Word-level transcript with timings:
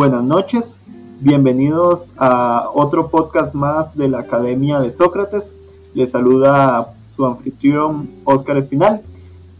buenas 0.00 0.24
noches. 0.24 0.78
Bienvenidos 1.20 2.06
a 2.16 2.70
otro 2.72 3.08
podcast 3.08 3.52
más 3.52 3.94
de 3.98 4.08
la 4.08 4.20
Academia 4.20 4.80
de 4.80 4.96
Sócrates. 4.96 5.44
Les 5.92 6.10
saluda 6.10 6.94
su 7.14 7.26
anfitrión 7.26 8.08
Oscar 8.24 8.56
Espinal 8.56 9.02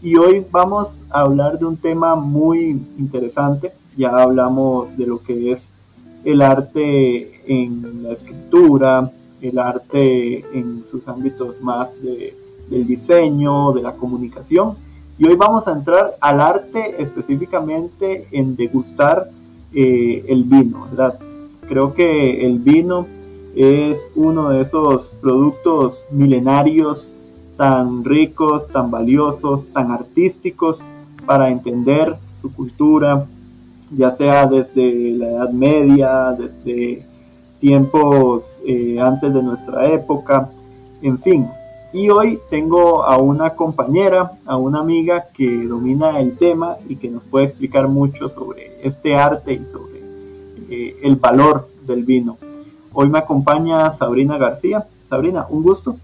y 0.01 0.15
hoy 0.15 0.43
vamos 0.49 0.97
a 1.11 1.21
hablar 1.21 1.59
de 1.59 1.65
un 1.65 1.77
tema 1.77 2.15
muy 2.15 2.71
interesante. 2.97 3.71
Ya 3.95 4.09
hablamos 4.17 4.97
de 4.97 5.05
lo 5.05 5.21
que 5.21 5.51
es 5.51 5.61
el 6.23 6.41
arte 6.41 7.43
en 7.45 8.01
la 8.01 8.13
escritura, 8.13 9.11
el 9.43 9.59
arte 9.59 10.43
en 10.57 10.83
sus 10.89 11.07
ámbitos 11.07 11.61
más 11.61 11.89
de, 12.01 12.35
del 12.67 12.87
diseño, 12.87 13.73
de 13.73 13.83
la 13.83 13.93
comunicación. 13.93 14.75
Y 15.19 15.25
hoy 15.25 15.35
vamos 15.35 15.67
a 15.67 15.73
entrar 15.73 16.15
al 16.19 16.41
arte 16.41 16.95
específicamente 16.99 18.27
en 18.31 18.55
degustar 18.55 19.29
eh, 19.73 20.25
el 20.27 20.43
vino, 20.43 20.87
¿verdad? 20.89 21.19
Creo 21.67 21.93
que 21.93 22.45
el 22.45 22.59
vino 22.59 23.07
es 23.55 23.97
uno 24.15 24.49
de 24.49 24.61
esos 24.61 25.07
productos 25.21 26.03
milenarios 26.11 27.07
tan 27.57 28.03
ricos, 28.03 28.67
tan 28.69 28.89
valiosos, 28.89 29.67
tan 29.73 29.91
artísticos 29.91 30.79
para 31.25 31.49
entender 31.49 32.15
su 32.41 32.51
cultura, 32.53 33.25
ya 33.95 34.15
sea 34.15 34.47
desde 34.47 35.11
la 35.11 35.29
Edad 35.29 35.51
Media, 35.51 36.31
desde 36.31 37.05
tiempos 37.59 38.57
eh, 38.65 38.99
antes 38.99 39.33
de 39.33 39.43
nuestra 39.43 39.87
época, 39.87 40.49
en 41.01 41.19
fin. 41.19 41.47
Y 41.93 42.09
hoy 42.09 42.39
tengo 42.49 43.03
a 43.03 43.17
una 43.17 43.51
compañera, 43.55 44.31
a 44.45 44.55
una 44.55 44.79
amiga 44.79 45.25
que 45.33 45.65
domina 45.65 46.19
el 46.21 46.37
tema 46.37 46.77
y 46.87 46.95
que 46.95 47.09
nos 47.09 47.23
puede 47.23 47.47
explicar 47.47 47.89
mucho 47.89 48.29
sobre 48.29 48.77
este 48.81 49.15
arte 49.15 49.53
y 49.53 49.59
sobre 49.59 49.99
eh, 50.69 50.95
el 51.03 51.17
valor 51.17 51.67
del 51.85 52.03
vino. 52.05 52.37
Hoy 52.93 53.09
me 53.09 53.19
acompaña 53.19 53.93
Sabrina 53.93 54.37
García. 54.37 54.85
Sabrina, 55.09 55.45
un 55.49 55.63
gusto. 55.63 55.97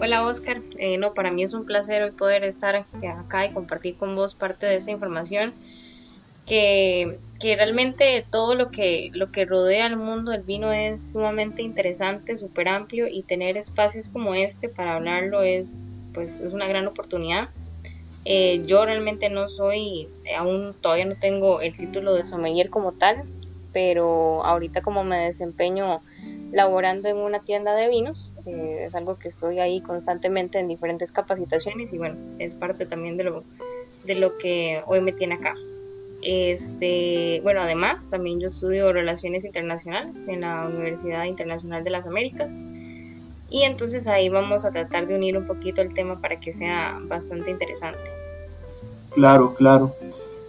Hola 0.00 0.24
Oscar, 0.24 0.62
eh, 0.78 0.96
no, 0.96 1.12
para 1.12 1.30
mí 1.30 1.42
es 1.42 1.52
un 1.52 1.64
placer 1.64 2.12
poder 2.12 2.44
estar 2.44 2.76
acá 2.76 3.46
y 3.46 3.52
compartir 3.52 3.96
con 3.96 4.14
vos 4.14 4.34
parte 4.34 4.66
de 4.66 4.76
esta 4.76 4.90
información 4.90 5.52
que, 6.46 7.18
que 7.40 7.56
realmente 7.56 8.24
todo 8.30 8.54
lo 8.54 8.70
que, 8.70 9.10
lo 9.12 9.30
que 9.32 9.44
rodea 9.44 9.86
el 9.86 9.96
mundo 9.96 10.30
del 10.30 10.42
vino 10.42 10.72
es 10.72 11.12
sumamente 11.12 11.62
interesante, 11.62 12.36
súper 12.36 12.68
amplio 12.68 13.08
y 13.08 13.22
tener 13.22 13.56
espacios 13.56 14.08
como 14.08 14.34
este 14.34 14.68
para 14.68 14.94
hablarlo 14.94 15.42
es, 15.42 15.96
pues, 16.14 16.40
es 16.40 16.52
una 16.52 16.66
gran 16.66 16.86
oportunidad. 16.86 17.48
Eh, 18.24 18.62
yo 18.66 18.84
realmente 18.84 19.28
no 19.28 19.46
soy, 19.48 20.08
aún 20.36 20.74
todavía 20.80 21.04
no 21.04 21.14
tengo 21.14 21.60
el 21.60 21.76
título 21.76 22.14
de 22.14 22.24
sommelier 22.24 22.70
como 22.70 22.92
tal, 22.92 23.22
pero 23.72 24.44
ahorita 24.44 24.80
como 24.80 25.04
me 25.04 25.18
desempeño 25.18 26.00
laborando 26.52 27.08
en 27.08 27.16
una 27.18 27.40
tienda 27.40 27.74
de 27.74 27.88
vinos, 27.88 28.32
eh, 28.46 28.84
es 28.84 28.94
algo 28.94 29.18
que 29.18 29.28
estoy 29.28 29.60
ahí 29.60 29.80
constantemente 29.80 30.58
en 30.58 30.68
diferentes 30.68 31.12
capacitaciones 31.12 31.92
y 31.92 31.98
bueno, 31.98 32.16
es 32.38 32.54
parte 32.54 32.86
también 32.86 33.16
de 33.16 33.24
lo, 33.24 33.44
de 34.04 34.14
lo 34.14 34.38
que 34.38 34.82
hoy 34.86 35.00
me 35.00 35.12
tiene 35.12 35.34
acá. 35.34 35.54
Este, 36.22 37.40
bueno, 37.42 37.60
además 37.60 38.08
también 38.08 38.40
yo 38.40 38.48
estudio 38.48 38.92
relaciones 38.92 39.44
internacionales 39.44 40.26
en 40.28 40.40
la 40.40 40.66
Universidad 40.66 41.24
Internacional 41.24 41.84
de 41.84 41.90
las 41.90 42.06
Américas. 42.06 42.60
Y 43.48 43.62
entonces 43.62 44.06
ahí 44.08 44.28
vamos 44.28 44.64
a 44.64 44.70
tratar 44.70 45.06
de 45.06 45.14
unir 45.14 45.36
un 45.36 45.44
poquito 45.44 45.80
el 45.80 45.94
tema 45.94 46.20
para 46.20 46.40
que 46.40 46.52
sea 46.52 46.98
bastante 47.02 47.50
interesante. 47.50 48.10
Claro, 49.14 49.54
claro. 49.54 49.94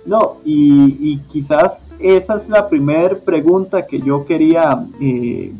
No, 0.05 0.37
y, 0.45 1.17
quizás 1.29 1.83
esa 1.99 2.37
es 2.37 2.47
la 2.47 2.69
primera 2.69 3.15
pregunta 3.15 3.85
que 3.85 3.99
yo 3.99 4.25
quería, 4.25 4.85
eh, 5.01 5.51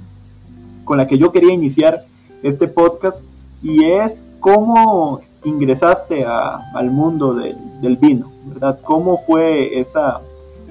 con 0.84 0.98
la 0.98 1.08
que 1.08 1.18
yo 1.18 1.32
quería 1.32 1.54
iniciar 1.54 2.06
este 2.44 2.68
podcast, 2.68 3.24
y 3.62 3.84
es 3.84 4.24
cómo 4.40 5.22
ingresaste 5.48 6.26
al 6.26 6.92
mundo 6.92 7.34
del 7.34 7.98
vino. 7.98 8.32
¿verdad? 8.48 8.80
¿Cómo 8.84 9.24
fue 9.26 9.80
esa, 9.80 10.22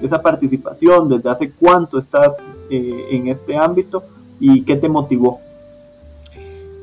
esa 0.01 0.21
participación? 0.21 1.09
¿Desde 1.09 1.29
hace 1.29 1.51
cuánto 1.51 1.99
estás 1.99 2.33
eh, 2.69 3.07
en 3.11 3.27
este 3.27 3.55
ámbito 3.55 4.03
y 4.39 4.63
qué 4.63 4.75
te 4.75 4.89
motivó? 4.89 5.39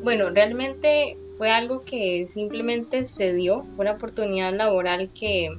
Bueno, 0.02 0.30
realmente 0.30 1.16
fue 1.38 1.50
algo 1.50 1.82
que 1.84 2.26
simplemente 2.26 3.04
se 3.04 3.32
dio, 3.32 3.64
fue 3.74 3.84
una 3.84 3.92
oportunidad 3.92 4.52
laboral 4.54 5.10
que 5.12 5.50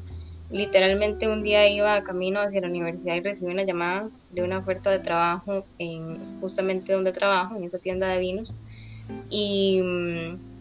literalmente 0.51 1.27
un 1.27 1.41
día 1.41 1.67
iba 1.67 2.01
camino 2.03 2.39
hacia 2.39 2.61
la 2.61 2.67
universidad 2.67 3.15
y 3.15 3.21
recibí 3.21 3.51
una 3.51 3.63
llamada 3.63 4.07
de 4.31 4.43
una 4.43 4.59
oferta 4.59 4.91
de 4.91 4.99
trabajo 4.99 5.65
en 5.79 6.17
justamente 6.39 6.93
donde 6.93 7.11
trabajo, 7.11 7.55
en 7.55 7.63
esa 7.63 7.79
tienda 7.79 8.07
de 8.07 8.19
vinos. 8.19 8.53
Y 9.29 9.81
mm, 9.81 10.54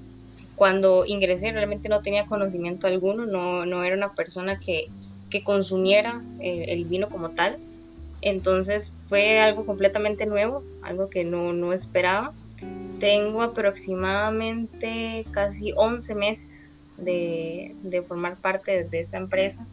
cuando 0.57 1.05
ingresé 1.05 1.53
realmente 1.53 1.89
no 1.89 2.01
tenía 2.01 2.27
conocimiento 2.27 2.87
alguno, 2.87 3.27
no, 3.27 3.67
no 3.67 3.83
era 3.83 3.97
una 3.97 4.13
persona 4.13 4.59
que, 4.59 4.89
que 5.31 5.43
consumiera 5.43 6.23
el, 6.41 6.85
vino 6.85 7.09
como 7.09 7.31
tal. 7.31 7.59
Entonces 8.23 8.93
fue 9.05 9.41
algo 9.41 9.67
completamente 9.67 10.27
nuevo, 10.27 10.63
algo 10.83 11.11
que 11.11 11.25
no, 11.25 11.53
no 11.53 11.73
esperaba. 11.73 12.33
Tengo 13.01 13.43
aproximadamente 13.43 15.27
casi 15.33 15.73
11 15.77 16.15
meses 16.15 16.71
de, 16.97 17.75
de, 17.83 18.03
formar 18.03 18.37
parte 18.37 18.85
de 18.85 19.01
esta 19.01 19.17
empresa 19.17 19.67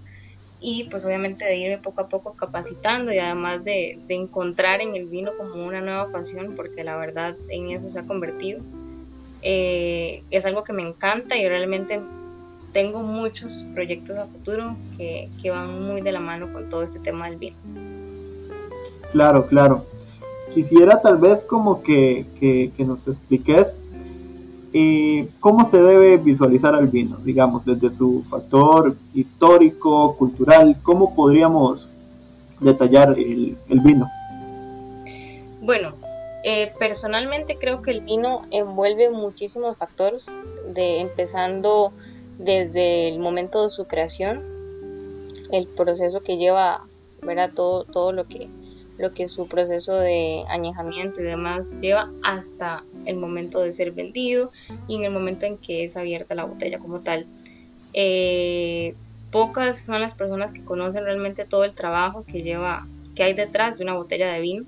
y 0.60 0.86
pues 0.86 1.06
obviamente 1.06 1.46
de 1.46 1.56
irme 1.58 1.78
poco 1.78 2.02
a 2.02 2.10
poco 2.10 2.34
capacitando 2.34 3.14
y 3.14 3.20
además 3.20 3.64
de, 3.64 4.00
de 4.08 4.16
encontrar 4.16 4.82
en 4.82 4.96
el 4.96 5.06
vino 5.06 5.32
como 5.38 5.66
una 5.66 5.82
nueva 5.82 6.12
pasión 6.12 6.56
porque 6.56 6.84
la 6.84 6.98
verdad 6.98 7.36
en 7.50 7.70
eso 7.70 7.90
se 7.90 8.00
ha 8.00 8.04
convertido 8.04 8.62
eh, 9.42 10.24
es 10.30 10.46
algo 10.46 10.64
que 10.64 10.74
me 10.74 10.84
encanta 10.84 11.38
y 11.38 11.48
realmente 11.48 12.00
tengo 12.74 13.02
muchos 13.02 13.66
proyectos 13.74 14.18
a 14.18 14.26
futuro 14.26 14.76
que, 14.98 15.30
van 15.50 15.84
muy 15.86 16.02
de 16.02 16.12
la 16.12 16.20
mano 16.20 16.52
con 16.54 16.70
todo 16.70 16.84
este 16.84 17.00
tema 17.00 17.30
del 17.30 17.38
vino. 17.38 17.56
Claro, 19.12 19.46
claro. 19.48 19.86
Quisiera 20.54 21.02
tal 21.02 21.18
vez 21.18 21.44
como 21.44 21.82
que, 21.82 22.26
nos 22.78 23.08
expliques 23.08 23.68
eh, 24.74 25.28
cómo 25.40 25.70
se 25.70 25.82
debe 25.82 26.18
visualizar 26.18 26.76
al 26.76 26.88
vino, 26.88 27.18
digamos, 27.18 27.66
desde 27.66 27.90
su 27.96 28.24
factor 28.30 28.96
histórico, 29.14 30.16
cultural, 30.16 30.78
cómo 30.82 31.14
podríamos 31.14 31.90
detallar 32.60 33.18
el, 33.18 33.58
el 33.68 33.80
vino. 33.82 34.08
Bueno, 35.62 35.94
eh, 36.44 36.72
personalmente 36.80 37.58
creo 37.60 37.82
que 37.82 37.92
el 37.92 38.02
vino 38.02 38.46
envuelve 38.52 39.10
muchísimos 39.10 39.78
factores, 39.78 40.28
de, 40.74 41.00
empezando 41.00 41.94
desde 42.38 43.08
el 43.08 43.20
momento 43.20 43.64
de 43.64 43.70
su 43.70 43.86
creación, 43.86 44.42
el 45.52 45.68
proceso 45.68 46.22
que 46.22 46.38
lleva, 46.38 46.82
¿verdad? 47.22 47.52
Todo, 47.54 47.84
todo 47.84 48.12
lo 48.12 48.28
que 48.28 48.50
lo 48.98 49.14
que 49.14 49.28
su 49.28 49.48
proceso 49.48 49.96
de 49.96 50.44
añejamiento 50.48 51.22
y 51.22 51.24
demás 51.24 51.80
lleva 51.80 52.12
hasta 52.22 52.84
el 53.06 53.16
momento 53.16 53.60
de 53.60 53.72
ser 53.72 53.92
vendido 53.92 54.52
y 54.88 54.96
en 54.96 55.06
el 55.06 55.12
momento 55.12 55.48
en 55.48 55.58
que 55.58 55.84
es 55.84 55.98
abierta 55.98 56.36
la 56.36 56.44
botella 56.44 56.78
como 56.78 57.00
tal. 57.00 57.26
Eh, 57.94 58.94
pocas 59.32 59.80
son 59.80 60.02
las 60.02 60.14
personas 60.14 60.52
que 60.52 60.64
conocen 60.64 61.04
realmente 61.04 61.46
todo 61.46 61.64
el 61.64 61.74
trabajo 61.74 62.24
que 62.26 62.42
lleva, 62.42 62.86
que 63.16 63.24
hay 63.24 63.34
detrás 63.34 63.80
de 63.80 63.84
una 63.84 63.94
botella 63.94 64.32
de 64.32 64.40
vino 64.40 64.66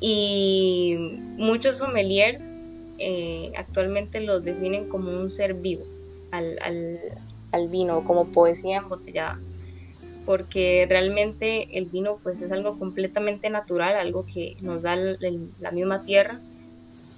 y 0.00 0.96
muchos 1.36 1.78
sommeliers 1.78 2.54
eh, 2.98 3.52
actualmente 3.56 4.20
los 4.20 4.44
definen 4.44 4.88
como 4.88 5.10
un 5.10 5.30
ser 5.30 5.54
vivo 5.54 5.84
al, 6.30 6.58
al, 6.62 6.98
al 7.52 7.68
vino, 7.68 8.04
como 8.04 8.28
poesía 8.28 8.78
embotellada, 8.78 9.38
porque 10.26 10.86
realmente 10.88 11.78
el 11.78 11.86
vino 11.86 12.18
pues 12.22 12.42
es 12.42 12.52
algo 12.52 12.78
completamente 12.78 13.50
natural, 13.50 13.96
algo 13.96 14.26
que 14.26 14.56
nos 14.62 14.82
da 14.82 14.96
la 14.96 15.70
misma 15.70 16.02
tierra 16.02 16.40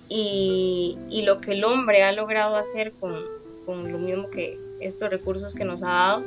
y, 0.09 0.99
y, 1.09 1.23
lo 1.23 1.41
que 1.41 1.53
el 1.53 1.65
hombre 1.65 2.03
ha 2.03 2.13
logrado 2.13 2.57
hacer 2.57 2.93
con, 2.93 3.15
con 3.65 3.91
lo 3.93 3.99
mismo 3.99 4.29
que 4.29 4.59
estos 4.81 5.09
recursos 5.09 5.55
que 5.55 5.65
nos 5.65 5.83
ha 5.83 5.89
dado 5.89 6.25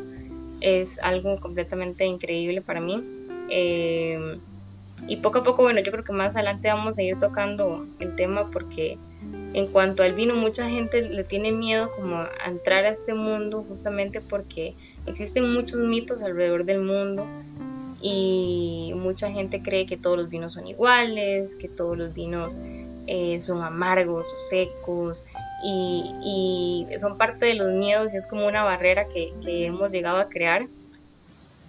es 0.62 1.00
algo 1.00 1.38
completamente 1.40 2.06
increíble 2.06 2.62
para 2.62 2.80
mí. 2.80 3.04
Eh, 3.50 4.38
y 5.08 5.18
poco 5.18 5.40
a 5.40 5.44
poco, 5.44 5.64
bueno, 5.64 5.82
yo 5.82 5.92
creo 5.92 6.04
que 6.04 6.14
más 6.14 6.36
adelante 6.36 6.70
vamos 6.70 6.98
a 6.98 7.04
ir 7.04 7.20
tocando 7.20 7.86
el 8.00 8.16
tema 8.16 8.50
porque 8.52 8.98
en 9.54 9.68
cuanto 9.68 10.04
al 10.04 10.14
vino, 10.14 10.36
mucha 10.36 10.70
gente 10.70 11.02
le 11.02 11.24
tiene 11.24 11.52
miedo 11.52 11.92
como 11.96 12.18
a 12.18 12.30
entrar 12.48 12.86
a 12.86 12.90
este 12.90 13.14
mundo 13.14 13.64
justamente 13.68 14.20
porque 14.20 14.74
existen 15.06 15.54
muchos 15.54 15.80
mitos 15.80 16.24
alrededor 16.24 16.66
del 16.66 16.82
mundo 16.82 17.26
y 18.02 18.94
mucha 18.96 19.32
gente 19.32 19.62
cree 19.62 19.86
que 19.86 19.96
todos 19.96 20.18
los 20.18 20.30
vinos 20.30 20.54
son 20.54 20.68
iguales, 20.68 21.56
que 21.56 21.68
todos 21.68 21.98
los 21.98 22.14
vinos 22.14 22.58
eh, 23.06 23.40
son 23.40 23.62
amargos 23.62 24.28
o 24.34 24.40
secos 24.40 25.24
y, 25.64 26.86
son 26.98 27.18
parte 27.18 27.46
de 27.46 27.56
los 27.56 27.72
miedos 27.72 28.14
y 28.14 28.18
es 28.18 28.28
como 28.28 28.48
una 28.48 28.64
barrera 28.64 29.06
que, 29.06 29.34
que 29.44 29.66
hemos 29.66 29.92
llegado 29.92 30.18
a 30.18 30.30
crear. 30.30 30.68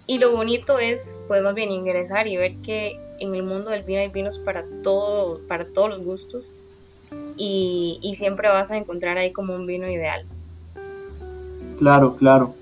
Y 0.07 0.19
lo 0.19 0.31
bonito 0.31 0.77
es, 0.77 1.15
podemos 1.27 1.55
bien 1.55 1.71
ingresar 1.71 2.27
y 2.27 2.37
ver 2.37 2.55
que 2.57 2.99
en 3.19 3.35
el 3.35 3.43
mundo 3.43 3.69
del 3.69 3.83
vino 3.83 3.99
hay 3.99 4.09
vinos 4.09 4.37
para, 4.37 4.63
todo, 4.83 5.39
para 5.47 5.65
todos 5.65 5.89
los 5.89 6.03
gustos 6.03 6.53
y, 7.37 7.99
y 8.01 8.15
siempre 8.15 8.49
vas 8.49 8.71
a 8.71 8.77
encontrar 8.77 9.17
ahí 9.17 9.31
como 9.31 9.55
un 9.55 9.65
vino 9.65 9.89
ideal. 9.89 10.25
Claro, 11.79 12.15
claro. 12.15 12.53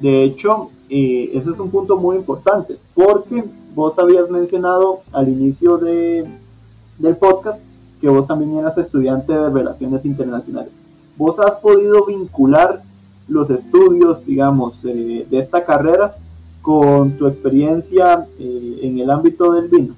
De 0.00 0.22
hecho, 0.22 0.70
eh, 0.88 1.30
ese 1.34 1.50
es 1.50 1.58
un 1.58 1.70
punto 1.70 1.96
muy 1.96 2.16
importante 2.16 2.76
porque 2.94 3.44
vos 3.74 3.98
habías 3.98 4.30
mencionado 4.30 5.00
al 5.12 5.28
inicio 5.28 5.78
de, 5.78 6.26
del 6.98 7.16
podcast 7.16 7.60
que 8.00 8.08
vos 8.08 8.26
también 8.26 8.56
eras 8.56 8.78
estudiante 8.78 9.32
de 9.32 9.50
relaciones 9.50 10.04
internacionales. 10.04 10.72
¿Vos 11.16 11.38
has 11.38 11.56
podido 11.56 12.06
vincular 12.06 12.82
los 13.28 13.50
estudios, 13.50 14.24
digamos, 14.24 14.82
de 14.82 15.26
esta 15.30 15.64
carrera 15.64 16.16
con 16.62 17.12
tu 17.12 17.26
experiencia 17.26 18.26
eh, 18.38 18.78
en 18.82 18.98
el 18.98 19.10
ámbito 19.10 19.52
del 19.52 19.68
vino? 19.68 19.94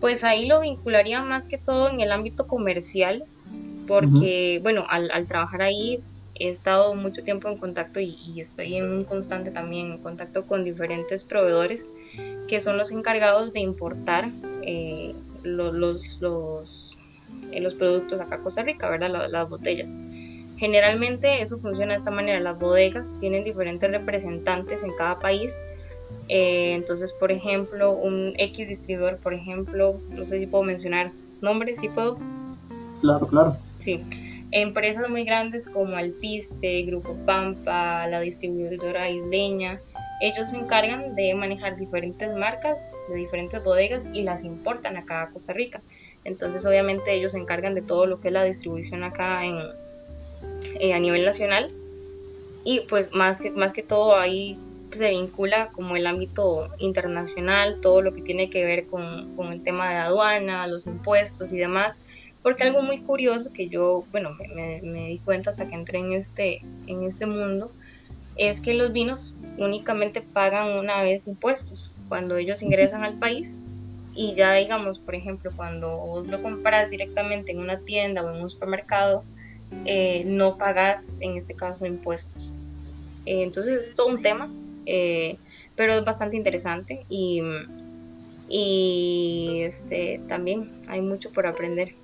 Pues 0.00 0.24
ahí 0.24 0.46
lo 0.46 0.60
vincularía 0.60 1.22
más 1.22 1.46
que 1.46 1.58
todo 1.58 1.88
en 1.88 2.00
el 2.00 2.12
ámbito 2.12 2.46
comercial, 2.46 3.24
porque, 3.86 4.60
bueno, 4.62 4.86
al, 4.88 5.26
trabajar 5.26 5.62
ahí 5.62 6.00
he 6.34 6.48
estado 6.48 6.94
mucho 6.94 7.24
tiempo 7.24 7.48
en 7.48 7.56
contacto 7.56 7.98
y, 7.98 8.40
estoy 8.40 8.76
en 8.76 8.90
un 8.90 9.04
constante 9.04 9.50
también 9.50 9.92
en 9.92 9.98
contacto 10.02 10.46
con 10.46 10.62
diferentes 10.62 11.24
proveedores 11.24 11.88
que 12.46 12.60
son 12.60 12.78
los 12.78 12.92
encargados 12.92 13.52
de 13.52 13.60
importar 13.60 14.28
eh, 14.62 15.14
los, 15.42 15.74
los, 15.74 16.20
los, 16.20 16.98
eh, 17.50 17.60
los, 17.60 17.74
productos 17.74 18.20
acá 18.20 18.36
a 18.36 18.38
Costa 18.38 18.62
Rica, 18.62 18.88
¿verdad? 18.88 19.26
las 19.28 19.48
botellas. 19.48 19.98
Generalmente 20.58 21.40
eso 21.40 21.58
funciona 21.58 21.92
de 21.92 21.98
esta 21.98 22.10
manera, 22.10 22.40
las 22.40 22.58
bodegas 22.58 23.14
tienen 23.20 23.44
diferentes 23.44 23.90
representantes 23.90 24.82
en 24.82 24.92
cada 24.96 25.20
país. 25.20 25.56
Eh, 26.28 26.74
entonces, 26.74 27.12
por 27.12 27.32
ejemplo, 27.32 27.92
un 27.92 28.34
X 28.36 28.68
distribuidor, 28.68 29.16
por 29.18 29.34
ejemplo, 29.34 29.98
no 30.10 30.24
sé 30.24 30.38
si 30.38 30.46
puedo 30.46 30.64
mencionar 30.64 31.10
nombres, 31.40 31.80
¿sí 31.80 31.88
puedo? 31.88 32.18
Claro, 33.00 33.26
claro. 33.26 33.56
Sí. 33.78 34.02
Empresas 34.50 35.08
muy 35.10 35.24
grandes 35.24 35.66
como 35.66 35.96
Alpiste, 35.96 36.82
Grupo 36.82 37.14
Pampa, 37.26 38.06
la 38.06 38.20
distribuidora 38.20 39.10
isleña, 39.10 39.78
ellos 40.20 40.50
se 40.50 40.56
encargan 40.56 41.14
de 41.14 41.34
manejar 41.34 41.76
diferentes 41.76 42.36
marcas 42.36 42.92
de 43.08 43.16
diferentes 43.16 43.62
bodegas 43.62 44.08
y 44.12 44.22
las 44.22 44.44
importan 44.44 44.96
acá 44.96 45.22
a 45.22 45.28
Costa 45.30 45.52
Rica. 45.52 45.80
Entonces, 46.24 46.66
obviamente, 46.66 47.12
ellos 47.12 47.32
se 47.32 47.38
encargan 47.38 47.74
de 47.74 47.82
todo 47.82 48.06
lo 48.06 48.20
que 48.20 48.28
es 48.28 48.34
la 48.34 48.42
distribución 48.42 49.04
acá 49.04 49.44
en, 49.44 49.58
eh, 50.80 50.92
a 50.92 50.98
nivel 50.98 51.24
nacional 51.24 51.70
y 52.64 52.80
pues 52.88 53.12
más 53.12 53.40
que, 53.40 53.52
más 53.52 53.72
que 53.72 53.82
todo 53.82 54.16
ahí 54.16 54.58
se 54.96 55.10
vincula 55.10 55.68
como 55.68 55.96
el 55.96 56.06
ámbito 56.06 56.68
internacional, 56.78 57.80
todo 57.80 58.02
lo 58.02 58.12
que 58.12 58.22
tiene 58.22 58.48
que 58.48 58.64
ver 58.64 58.86
con, 58.86 59.34
con, 59.36 59.52
el 59.52 59.62
tema 59.62 59.90
de 59.90 59.96
aduana, 59.96 60.66
los 60.66 60.86
impuestos 60.86 61.52
y 61.52 61.58
demás, 61.58 62.02
porque 62.42 62.64
algo 62.64 62.82
muy 62.82 63.00
curioso 63.00 63.52
que 63.52 63.68
yo, 63.68 64.04
bueno, 64.12 64.30
me, 64.54 64.80
me, 64.82 65.08
di 65.08 65.18
cuenta 65.18 65.50
hasta 65.50 65.68
que 65.68 65.74
entré 65.74 65.98
en 65.98 66.12
este, 66.12 66.60
en 66.86 67.02
este 67.02 67.26
mundo, 67.26 67.70
es 68.36 68.60
que 68.60 68.74
los 68.74 68.92
vinos 68.92 69.34
únicamente 69.58 70.20
pagan 70.20 70.78
una 70.78 71.02
vez 71.02 71.26
impuestos 71.26 71.90
cuando 72.08 72.36
ellos 72.36 72.62
ingresan 72.62 73.04
al 73.04 73.14
país 73.14 73.58
y 74.14 74.34
ya 74.34 74.54
digamos, 74.54 74.98
por 74.98 75.14
ejemplo, 75.14 75.52
cuando 75.54 75.96
vos 75.96 76.26
lo 76.26 76.42
compras 76.42 76.90
directamente 76.90 77.52
en 77.52 77.60
una 77.60 77.78
tienda 77.78 78.22
o 78.22 78.34
en 78.34 78.42
un 78.42 78.50
supermercado, 78.50 79.22
eh, 79.84 80.24
no 80.26 80.56
pagas 80.56 81.18
en 81.20 81.36
este 81.36 81.54
caso 81.54 81.86
impuestos. 81.86 82.50
Eh, 83.26 83.42
entonces 83.42 83.88
es 83.88 83.94
todo 83.94 84.08
un 84.08 84.20
tema, 84.20 84.50
eh, 84.88 85.36
pero 85.76 85.92
es 85.92 86.04
bastante 86.04 86.36
interesante 86.36 87.04
y, 87.08 87.40
y 88.48 89.60
este, 89.62 90.20
también 90.28 90.70
hay 90.88 91.00
mucho 91.00 91.30
por 91.30 91.46
aprender. 91.46 91.94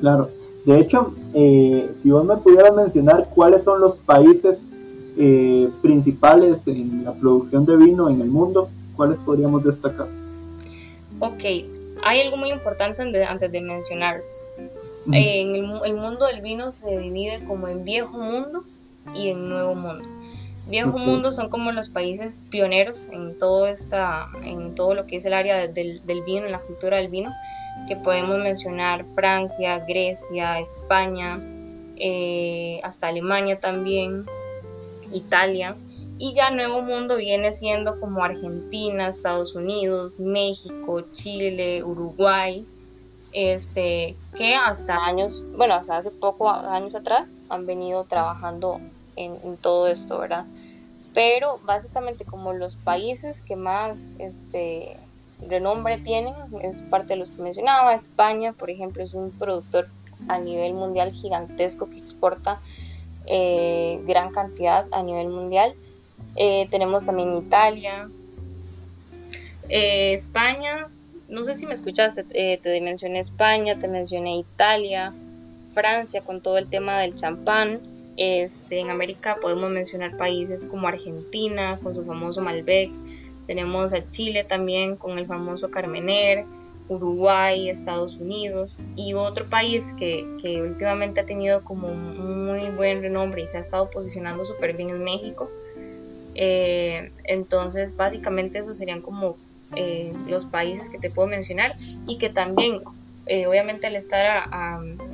Claro, 0.00 0.30
de 0.66 0.80
hecho, 0.80 1.14
si 1.32 2.10
vos 2.10 2.24
me 2.24 2.36
pudieras 2.36 2.74
mencionar 2.74 3.28
cuáles 3.34 3.62
son 3.62 3.80
los 3.80 3.96
países 3.96 4.58
principales 5.80 6.58
en 6.66 7.04
la 7.04 7.12
producción 7.12 7.64
de 7.66 7.76
vino 7.76 8.08
en 8.08 8.20
el 8.20 8.28
mundo, 8.28 8.68
¿cuáles 8.96 9.18
podríamos 9.18 9.62
destacar? 9.62 10.08
Ok, 11.20 11.44
hay 12.02 12.20
algo 12.22 12.36
muy 12.36 12.50
importante 12.50 13.02
antes 13.24 13.52
de 13.52 13.60
mencionarlos 13.60 14.42
en 15.10 15.56
el, 15.56 15.94
mundo 15.94 16.26
del 16.26 16.40
vino 16.40 16.72
se 16.72 16.98
divide 16.98 17.40
como 17.46 17.68
en 17.68 17.84
viejo 17.84 18.16
mundo 18.18 18.64
y 19.14 19.28
en 19.28 19.48
nuevo 19.48 19.74
mundo. 19.74 20.04
Viejo 20.68 20.96
mundo 20.96 21.32
son 21.32 21.48
como 21.48 21.72
los 21.72 21.88
países 21.88 22.40
pioneros 22.50 23.06
en 23.10 23.36
todo 23.36 23.66
esta, 23.66 24.28
en 24.44 24.74
todo 24.74 24.94
lo 24.94 25.06
que 25.06 25.16
es 25.16 25.24
el 25.24 25.34
área 25.34 25.66
del, 25.66 26.00
vino, 26.24 26.46
en 26.46 26.52
la 26.52 26.60
cultura 26.60 26.98
del 26.98 27.08
vino, 27.08 27.32
que 27.88 27.96
podemos 27.96 28.38
mencionar 28.38 29.04
Francia, 29.14 29.80
Grecia, 29.80 30.60
España, 30.60 31.40
eh, 31.96 32.80
hasta 32.84 33.08
Alemania 33.08 33.58
también, 33.58 34.24
Italia. 35.12 35.74
Y 36.18 36.32
ya 36.34 36.50
Nuevo 36.50 36.82
Mundo 36.82 37.16
viene 37.16 37.52
siendo 37.52 37.98
como 37.98 38.22
Argentina, 38.22 39.08
Estados 39.08 39.56
Unidos, 39.56 40.20
México, 40.20 41.02
Chile, 41.12 41.82
Uruguay, 41.82 42.64
este, 43.32 44.14
que 44.36 44.54
hasta 44.54 45.04
años, 45.04 45.44
bueno, 45.56 45.74
hasta 45.74 45.96
hace 45.96 46.12
poco 46.12 46.48
años 46.50 46.94
atrás 46.94 47.42
han 47.48 47.66
venido 47.66 48.04
trabajando 48.04 48.80
en, 49.16 49.56
todo 49.58 49.86
esto, 49.86 50.18
¿verdad? 50.18 50.46
Pero 51.14 51.58
básicamente 51.64 52.24
como 52.24 52.52
los 52.52 52.76
países 52.76 53.40
que 53.40 53.56
más 53.56 54.16
este, 54.18 54.96
renombre 55.48 55.98
tienen, 55.98 56.34
es 56.62 56.82
parte 56.82 57.14
de 57.14 57.16
los 57.16 57.32
que 57.32 57.42
mencionaba, 57.42 57.94
España, 57.94 58.52
por 58.52 58.70
ejemplo, 58.70 59.02
es 59.02 59.14
un 59.14 59.30
productor 59.30 59.86
a 60.28 60.38
nivel 60.38 60.74
mundial 60.74 61.12
gigantesco 61.12 61.88
que 61.88 61.98
exporta 61.98 62.60
eh, 63.26 64.00
gran 64.06 64.32
cantidad 64.32 64.86
a 64.90 65.02
nivel 65.02 65.28
mundial. 65.28 65.74
Eh, 66.36 66.66
tenemos 66.70 67.06
también 67.06 67.36
Italia, 67.36 68.08
eh, 69.68 70.14
España, 70.14 70.88
no 71.28 71.44
sé 71.44 71.54
si 71.54 71.66
me 71.66 71.74
escuchaste, 71.74 72.24
te 72.24 72.80
mencioné 72.80 73.20
España, 73.20 73.78
te 73.78 73.88
mencioné 73.88 74.36
Italia, 74.36 75.12
Francia 75.72 76.20
con 76.20 76.42
todo 76.42 76.58
el 76.58 76.68
tema 76.68 76.98
del 77.00 77.14
champán. 77.14 77.80
Este, 78.16 78.78
en 78.80 78.90
América 78.90 79.38
podemos 79.40 79.70
mencionar 79.70 80.16
países 80.16 80.66
como 80.66 80.86
Argentina 80.86 81.78
con 81.82 81.94
su 81.94 82.04
famoso 82.04 82.42
Malbec, 82.42 82.90
tenemos 83.46 83.92
a 83.92 84.02
Chile 84.02 84.44
también 84.44 84.96
con 84.96 85.18
el 85.18 85.26
famoso 85.26 85.70
Carmener, 85.70 86.44
Uruguay, 86.88 87.68
Estados 87.68 88.16
Unidos 88.16 88.78
y 88.96 89.14
otro 89.14 89.46
país 89.46 89.94
que, 89.98 90.26
que 90.40 90.62
últimamente 90.62 91.20
ha 91.20 91.26
tenido 91.26 91.64
como 91.64 91.88
muy 91.88 92.68
buen 92.70 93.02
renombre 93.02 93.42
y 93.42 93.46
se 93.46 93.56
ha 93.56 93.60
estado 93.60 93.90
posicionando 93.90 94.44
súper 94.44 94.76
bien 94.76 94.90
es 94.90 94.98
México. 94.98 95.50
Eh, 96.34 97.10
entonces 97.24 97.96
básicamente 97.96 98.58
esos 98.58 98.78
serían 98.78 99.02
como 99.02 99.36
eh, 99.76 100.12
los 100.28 100.44
países 100.44 100.88
que 100.88 100.98
te 100.98 101.10
puedo 101.10 101.28
mencionar 101.28 101.76
y 102.06 102.18
que 102.18 102.30
también, 102.30 102.80
eh, 103.26 103.46
obviamente 103.46 103.86
al 103.86 103.96
estar 103.96 104.48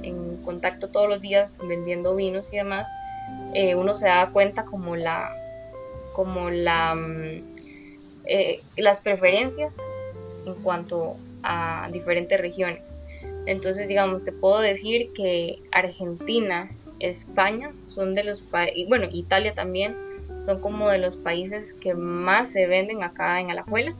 en 0.02 0.27
contacto 0.49 0.88
todos 0.88 1.11
los 1.11 1.21
días 1.21 1.59
vendiendo 1.62 2.17
vinos 2.17 2.50
y 2.55 2.57
demás, 2.57 2.88
eh, 3.52 3.75
uno 3.75 3.95
se 3.95 4.07
da 4.07 4.31
cuenta 4.31 4.64
como 4.64 4.97
la, 4.97 5.31
como 6.14 6.49
la, 6.49 6.95
mm, 6.95 7.43
las 8.78 9.00
preferencias 9.02 9.76
en 10.47 10.55
cuanto 10.62 11.17
a 11.43 11.90
diferentes 11.93 12.40
regiones. 12.40 12.95
Entonces, 13.45 13.88
digamos, 13.88 14.23
te 14.23 14.33
puedo 14.33 14.61
decir 14.61 15.11
que 15.14 15.59
Argentina, 15.71 16.71
España 16.99 17.71
son 17.88 18.14
de 18.14 18.25
los 18.25 18.40
países, 18.40 18.88
bueno, 18.88 19.07
Italia 19.12 19.52
también, 19.55 19.95
son 20.47 20.61
como 20.61 20.88
de 20.88 20.99
los 20.99 21.17
países 21.17 21.75
que 21.75 21.95
más 21.95 22.50
se 22.50 22.67
venden 22.67 23.02
acá 23.02 23.38
en 23.38 23.50
Alajuela. 23.50 23.95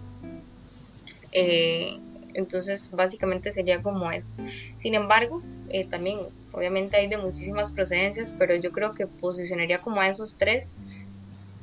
Eh, 1.33 1.99
entonces, 2.35 2.91
básicamente 2.91 3.51
sería 3.51 3.83
como 3.83 4.11
eso. 4.13 4.29
Sin 4.77 4.95
embargo, 4.95 5.43
eh, 5.71 5.85
también, 5.85 6.19
obviamente 6.53 6.97
hay 6.97 7.09
de 7.09 7.17
muchísimas 7.17 7.71
procedencias, 7.71 8.33
pero 8.37 8.55
yo 8.57 8.73
creo 8.73 8.95
que 8.95 9.07
posicionaría 9.07 9.79
como 9.79 10.01
a 10.01 10.09
esos 10.09 10.35
tres 10.37 10.73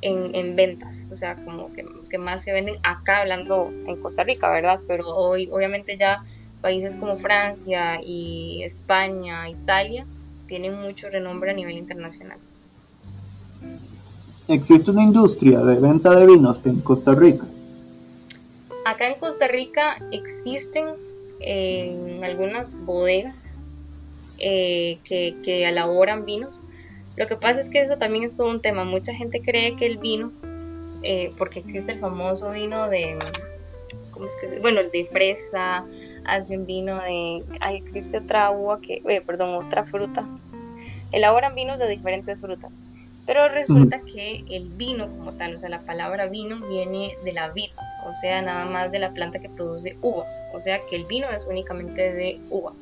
en, 0.01 0.55
ventas, 0.55 1.07
o 1.11 1.17
sea, 1.17 1.35
como 1.35 1.69
que, 1.73 2.17
más 2.17 2.43
se 2.43 2.53
venden 2.53 2.75
acá 2.83 3.21
hablando 3.21 3.71
en 3.87 3.99
Costa 4.01 4.23
Rica, 4.23 4.49
¿verdad? 4.49 4.79
Pero 4.87 5.07
hoy, 5.15 5.49
obviamente 5.51 5.97
ya 5.97 6.23
países 6.61 6.95
como 6.95 7.17
Francia 7.17 7.99
y 8.03 8.61
España, 8.63 9.49
Italia, 9.49 10.05
tienen 10.47 10.79
mucho 10.79 11.09
renombre 11.09 11.51
a 11.51 11.53
nivel 11.53 11.77
internacional. 11.77 12.37
¿Existe 14.47 14.91
una 14.91 15.03
industria 15.03 15.59
de 15.61 15.79
venta 15.79 16.13
de 16.13 16.25
vinos 16.27 16.63
en 16.65 16.79
Costa 16.81 17.15
Rica? 17.15 17.45
Acá 18.85 19.07
en 19.07 19.19
Costa 19.19 19.47
Rica 19.47 19.97
existen 20.11 20.85
eh, 21.39 22.19
algunas 22.23 22.79
bodegas 22.85 23.54
eh, 24.39 24.97
que, 25.03 25.67
elaboran 25.67 26.25
vinos. 26.25 26.61
Lo 27.17 27.27
que 27.27 27.35
pasa 27.37 27.59
es 27.59 27.69
que 27.69 27.79
eso 27.79 27.97
también 27.97 28.23
es 28.23 28.35
todo 28.35 28.49
un 28.49 28.61
tema. 28.61 28.83
Mucha 28.83 29.13
gente 29.13 29.41
cree 29.41 29.75
que 29.75 29.85
el 29.85 29.97
vino 29.97 30.31
eh, 31.03 31.31
porque 31.37 31.59
existe 31.59 31.93
el 31.93 31.99
famoso 31.99 32.51
vino 32.51 32.89
de, 32.89 33.17
¿cómo 34.11 34.25
es 34.25 34.33
que 34.41 34.59
Bueno, 34.59 34.81
el 34.81 34.91
de 34.91 35.05
fresa, 35.05 35.85
hacen 36.25 36.65
vino 36.65 36.99
de, 37.01 37.43
existe 37.73 38.17
otra 38.17 38.51
uva 38.51 38.81
que, 38.81 39.01
eh, 39.07 39.21
perdón, 39.21 39.65
otra 39.65 39.85
fruta. 39.85 40.25
Elaboran 41.11 41.55
vinos 41.55 41.79
de 41.79 41.87
diferentes 41.87 42.39
frutas. 42.39 42.81
Pero 43.25 43.47
resulta 43.49 44.01
que 44.01 44.43
el 44.51 44.65
vino 44.69 45.07
como 45.07 45.31
tal, 45.33 45.55
o 45.55 45.59
sea, 45.59 45.69
la 45.69 45.81
palabra 45.81 46.27
vino 46.27 46.59
viene 46.67 47.15
de 47.23 47.33
la 47.33 47.49
vid, 47.49 47.71
o 48.05 48.13
sea, 48.13 48.41
nada 48.43 48.65
más 48.65 48.91
de 48.91 48.99
la 48.99 49.11
planta 49.11 49.39
que 49.39 49.49
produce 49.49 49.97
uva. 50.01 50.25
O 50.53 50.59
sea, 50.59 50.79
que 50.87 50.95
el 50.95 51.05
vino 51.05 51.29
es 51.31 51.45
únicamente 51.45 52.13
de 52.13 52.39
uva. 52.51 52.73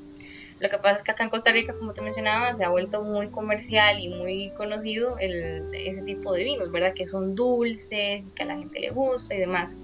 Lo 0.60 0.70
que 0.70 0.78
pasa 0.78 0.96
es 0.96 1.04
que 1.04 1.12
acá 1.12 1.24
en 1.24 1.30
Costa 1.30 1.52
Rica, 1.52 1.74
como 1.74 1.94
te 1.94 2.02
mencionaba, 2.02 2.56
se 2.56 2.64
ha 2.64 2.70
vuelto 2.70 3.04
muy 3.04 3.28
comercial 3.28 4.00
y 4.00 4.10
muy 4.10 4.52
conocido 4.52 5.18
ese 5.20 6.02
tipo 6.04 6.32
de 6.32 6.44
vinos, 6.44 6.72
¿verdad? 6.72 6.94
Que 6.94 7.06
son 7.06 7.36
dulces 7.36 8.28
y 8.28 8.32
que 8.32 8.44
a 8.44 8.46
la 8.46 8.56
gente 8.56 8.80
le 8.80 8.92
gusta 8.92 9.36
y 9.36 9.40
demás. 9.40 9.76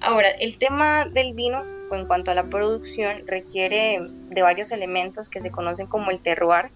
Ahora, 0.00 0.30
el 0.30 0.58
tema 0.58 1.06
del 1.06 1.34
vino, 1.34 1.64
en 1.90 2.06
cuanto 2.06 2.30
a 2.30 2.34
la 2.34 2.44
producción, 2.44 3.26
requiere 3.26 4.00
de 4.30 4.42
varios 4.42 4.70
elementos 4.70 5.28
que 5.28 5.40
se 5.40 5.50
conocen 5.50 5.86
como 5.86 6.10
el 6.10 6.20
terroir, 6.20 6.70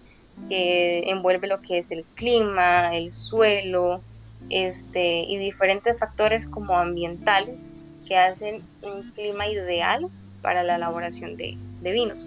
que 0.47 1.09
envuelve 1.09 1.47
lo 1.47 1.61
que 1.61 1.77
es 1.79 1.91
el 1.91 2.05
clima, 2.05 2.95
el 2.95 3.11
suelo, 3.11 4.01
este, 4.49 5.21
y 5.21 5.37
diferentes 5.37 5.97
factores 5.97 6.45
como 6.45 6.77
ambientales 6.77 7.73
que 8.07 8.17
hacen 8.17 8.61
un 8.81 9.11
clima 9.11 9.47
ideal 9.47 10.07
para 10.41 10.63
la 10.63 10.75
elaboración 10.75 11.37
de 11.37 11.57
vinos. 11.81 12.25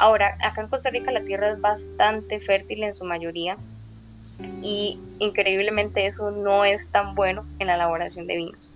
Ahora, 0.00 0.34
acá 0.40 0.62
en 0.62 0.68
Costa 0.68 0.88
Rica 0.88 1.12
la 1.12 1.20
tierra 1.20 1.50
es 1.50 1.60
bastante 1.60 2.40
fértil 2.40 2.84
en 2.84 2.94
su 2.94 3.04
mayoría 3.04 3.58
y 4.62 4.98
increíblemente 5.18 6.06
eso 6.06 6.30
no 6.30 6.64
es 6.64 6.88
tan 6.88 7.14
bueno 7.14 7.44
en 7.58 7.66
la 7.66 7.74
elaboración 7.74 8.26
de 8.26 8.36
vinos. 8.38 8.72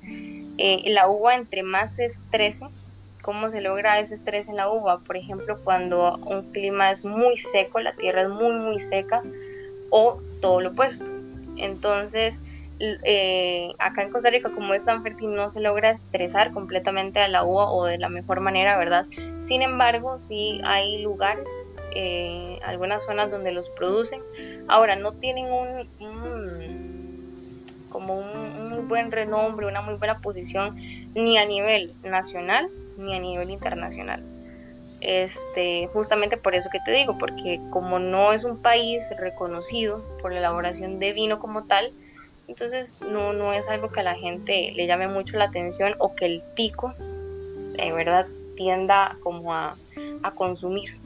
Eh, 0.59 0.83
la 0.91 1.09
uva 1.09 1.35
entre 1.35 1.63
más 1.63 1.97
se 1.97 2.05
estrese, 2.05 2.67
¿cómo 3.23 3.49
se 3.49 3.63
logra 3.63 4.01
ese 4.01 4.13
estrés 4.13 4.49
en 4.49 4.57
la 4.57 4.69
uva? 4.69 4.99
Por 4.99 5.17
ejemplo, 5.17 5.59
cuando 5.65 6.19
un 6.19 6.53
clima 6.53 6.91
es 6.91 7.07
muy 7.07 7.39
seco, 7.39 7.81
la 7.81 7.95
tierra 7.95 8.25
es 8.25 8.29
muy 8.29 8.53
muy 8.59 8.79
seca 8.79 9.23
o 9.89 10.21
todo 10.43 10.61
lo 10.61 10.73
opuesto. 10.73 11.07
Entonces, 11.57 12.39
eh, 12.81 13.73
acá 13.79 14.03
en 14.03 14.11
Costa 14.11 14.31
Rica, 14.31 14.51
como 14.51 14.75
es 14.75 14.85
tan 14.85 15.03
fértil, 15.03 15.35
no 15.35 15.49
se 15.49 15.61
logra 15.61 15.91
estresar 15.91 16.53
completamente 16.53 17.21
a 17.21 17.29
la 17.29 17.45
uva 17.45 17.71
o 17.71 17.85
de 17.85 17.99
la 17.99 18.09
mejor 18.09 18.41
manera, 18.41 18.77
¿verdad? 18.77 19.07
Sin 19.41 19.63
embargo, 19.63 20.19
sí 20.19 20.61
hay 20.65 21.03
lugares, 21.03 21.49
eh, 21.95 22.59
algunas 22.65 23.05
zonas 23.05 23.31
donde 23.31 23.53
los 23.53 23.69
producen. 23.71 24.21
Ahora, 24.67 24.97
no 24.97 25.13
tienen 25.13 25.47
un, 25.47 25.89
como 27.91 28.19
un, 28.19 28.69
muy 28.69 28.81
buen 28.81 29.13
renombre, 29.13 29.67
una 29.67 29.81
muy 29.81 29.95
buena 29.95 30.19
posición, 30.19 30.77
ni 31.15 31.39
a 31.39 31.47
nivel 31.47 31.93
nacional 32.03 32.69
ni 32.99 33.15
a 33.15 33.21
nivel 33.21 33.51
internacional. 33.51 34.23
Este, 35.01 35.89
justamente 35.93 36.37
por 36.37 36.55
eso 36.55 36.71
que 36.71 36.81
te 36.85 36.93
digo, 36.93 37.19
porque 37.19 37.61
como 37.71 37.99
no 37.99 38.33
es 38.33 38.45
un 38.45 38.57
país 38.63 39.03
reconocido 39.19 40.03
por 40.23 40.33
la 40.33 40.39
elaboración 40.39 40.99
de 40.99 41.13
vino 41.13 41.39
como 41.39 41.65
tal, 41.65 41.93
entonces 42.49 42.99
no, 43.01 43.33
no 43.33 43.53
es 43.53 43.69
algo 43.69 43.91
que 43.91 44.01
a 44.01 44.03
la 44.03 44.15
gente 44.15 44.73
le 44.75 44.87
llame 44.87 45.09
mucho 45.09 45.37
la 45.37 45.47
atención 45.47 45.95
o 45.99 46.15
que 46.15 46.27
el 46.27 46.43
tico, 46.55 46.95
de 46.99 47.93
verdad, 47.93 48.27
tienda 48.57 49.17
como 49.23 49.55
a, 49.55 49.77
consumir. 50.37 50.97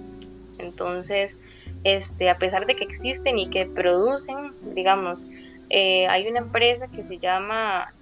Entonces, 0.59 1.37
este, 1.83 2.30
a 2.30 2.38
pesar 2.38 2.66
de 2.66 2.76
que 2.76 2.85
existen 2.85 3.37
y 3.38 3.50
que 3.50 3.66
producen, 3.66 4.52
digamos, 4.75 5.25
eh, 5.71 6.07
hay 6.07 6.28
una 6.28 6.38
empresa 6.38 6.87
que 6.87 7.02
se 7.02 7.18
llama 7.18 7.92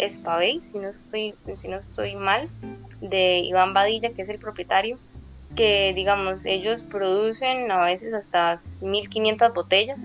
Spavey, 0.00 0.60
si 0.62 0.78
no 0.78 0.88
estoy, 0.88 1.34
si 1.56 1.68
no 1.68 1.76
estoy 1.76 2.16
mal, 2.16 2.48
de 3.02 3.40
Iván 3.40 3.74
Badilla, 3.74 4.10
que 4.10 4.22
es 4.22 4.28
el 4.30 4.38
propietario, 4.38 4.98
que 5.56 5.92
digamos, 5.94 6.46
ellos 6.46 6.80
producen 6.82 7.70
a 7.70 7.84
veces 7.84 8.14
hasta 8.14 8.56
1500 8.80 9.52
botellas 9.52 10.00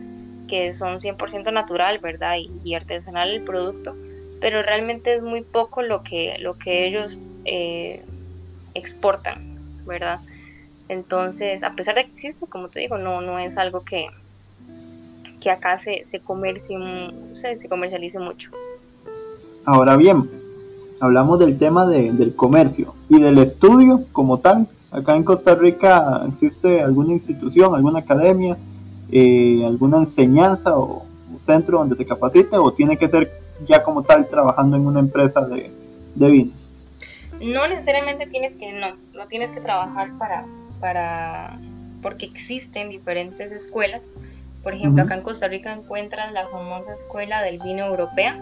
que 0.48 0.74
son 0.74 1.00
100% 1.00 1.52
natural, 1.52 2.00
¿verdad? 2.00 2.36
Y, 2.38 2.74
artesanal 2.74 3.30
el 3.30 3.42
producto, 3.44 3.96
pero 4.40 4.62
realmente 4.62 5.16
es 5.16 5.22
muy 5.22 5.42
poco 5.42 5.82
lo 5.82 6.02
que, 6.02 6.38
lo 6.40 6.58
que 6.58 6.88
ellos 6.88 7.18
eh, 7.46 8.04
exportan, 8.74 9.58
¿verdad? 9.86 10.20
Entonces, 10.90 11.64
a 11.64 11.72
pesar 11.72 11.96
de 11.96 12.06
que 12.06 12.12
existe, 12.12 12.48
como 12.48 12.70
te 12.70 12.80
digo, 12.80 12.98
no, 12.98 13.22
no 13.22 13.40
es 13.40 13.58
algo 13.58 13.84
que, 13.84 14.08
que 15.42 15.52
acá 15.52 15.78
se, 15.78 16.06
se, 16.06 16.22
se, 17.56 17.70
comercialice 17.70 18.20
mucho. 18.20 18.52
Ahora 19.66 19.98
bien, 19.98 20.30
hablamos 21.02 21.40
del 21.40 21.58
tema 21.58 21.86
del 21.86 22.36
comercio 22.36 22.96
y 23.10 23.20
del 23.20 23.38
estudio 23.38 24.06
como 24.14 24.40
tal. 24.40 24.68
Acá 24.92 25.18
en 25.18 25.26
Costa 25.26 25.56
Rica 25.56 26.24
existe 26.28 26.82
alguna 26.82 27.14
institución, 27.14 27.76
alguna 27.76 28.00
academia 28.00 28.58
eh, 29.12 29.64
alguna 29.66 29.98
enseñanza 29.98 30.78
o 30.78 31.06
centro 31.46 31.80
donde 31.80 31.96
te 31.96 32.06
capacite 32.06 32.58
o 32.58 32.72
tiene 32.72 32.98
que 32.98 33.08
ser 33.08 33.32
ya 33.66 33.82
como 33.84 34.04
tal 34.04 34.28
trabajando 34.28 34.78
en 34.78 34.86
una 34.86 35.00
empresa 35.00 35.42
de, 35.46 35.72
vinos? 36.16 36.70
No 37.42 37.68
necesariamente 37.68 38.28
tienes 38.28 38.56
que, 38.56 38.74
no, 38.74 38.96
no 39.16 39.28
tienes 39.28 39.52
que 39.52 39.62
trabajar 39.62 40.12
para, 40.18 40.46
para, 40.80 41.60
porque 42.02 42.26
existen 42.26 42.90
diferentes 42.90 43.52
escuelas. 43.52 44.06
Por 44.64 44.74
ejemplo, 44.74 45.04
acá 45.04 45.16
en 45.16 45.22
Costa 45.22 45.48
Rica 45.48 45.74
encuentras 45.74 46.34
la 46.34 46.48
famosa 46.48 46.92
escuela 46.92 47.42
del 47.42 47.60
vino 47.60 47.86
europea, 47.86 48.38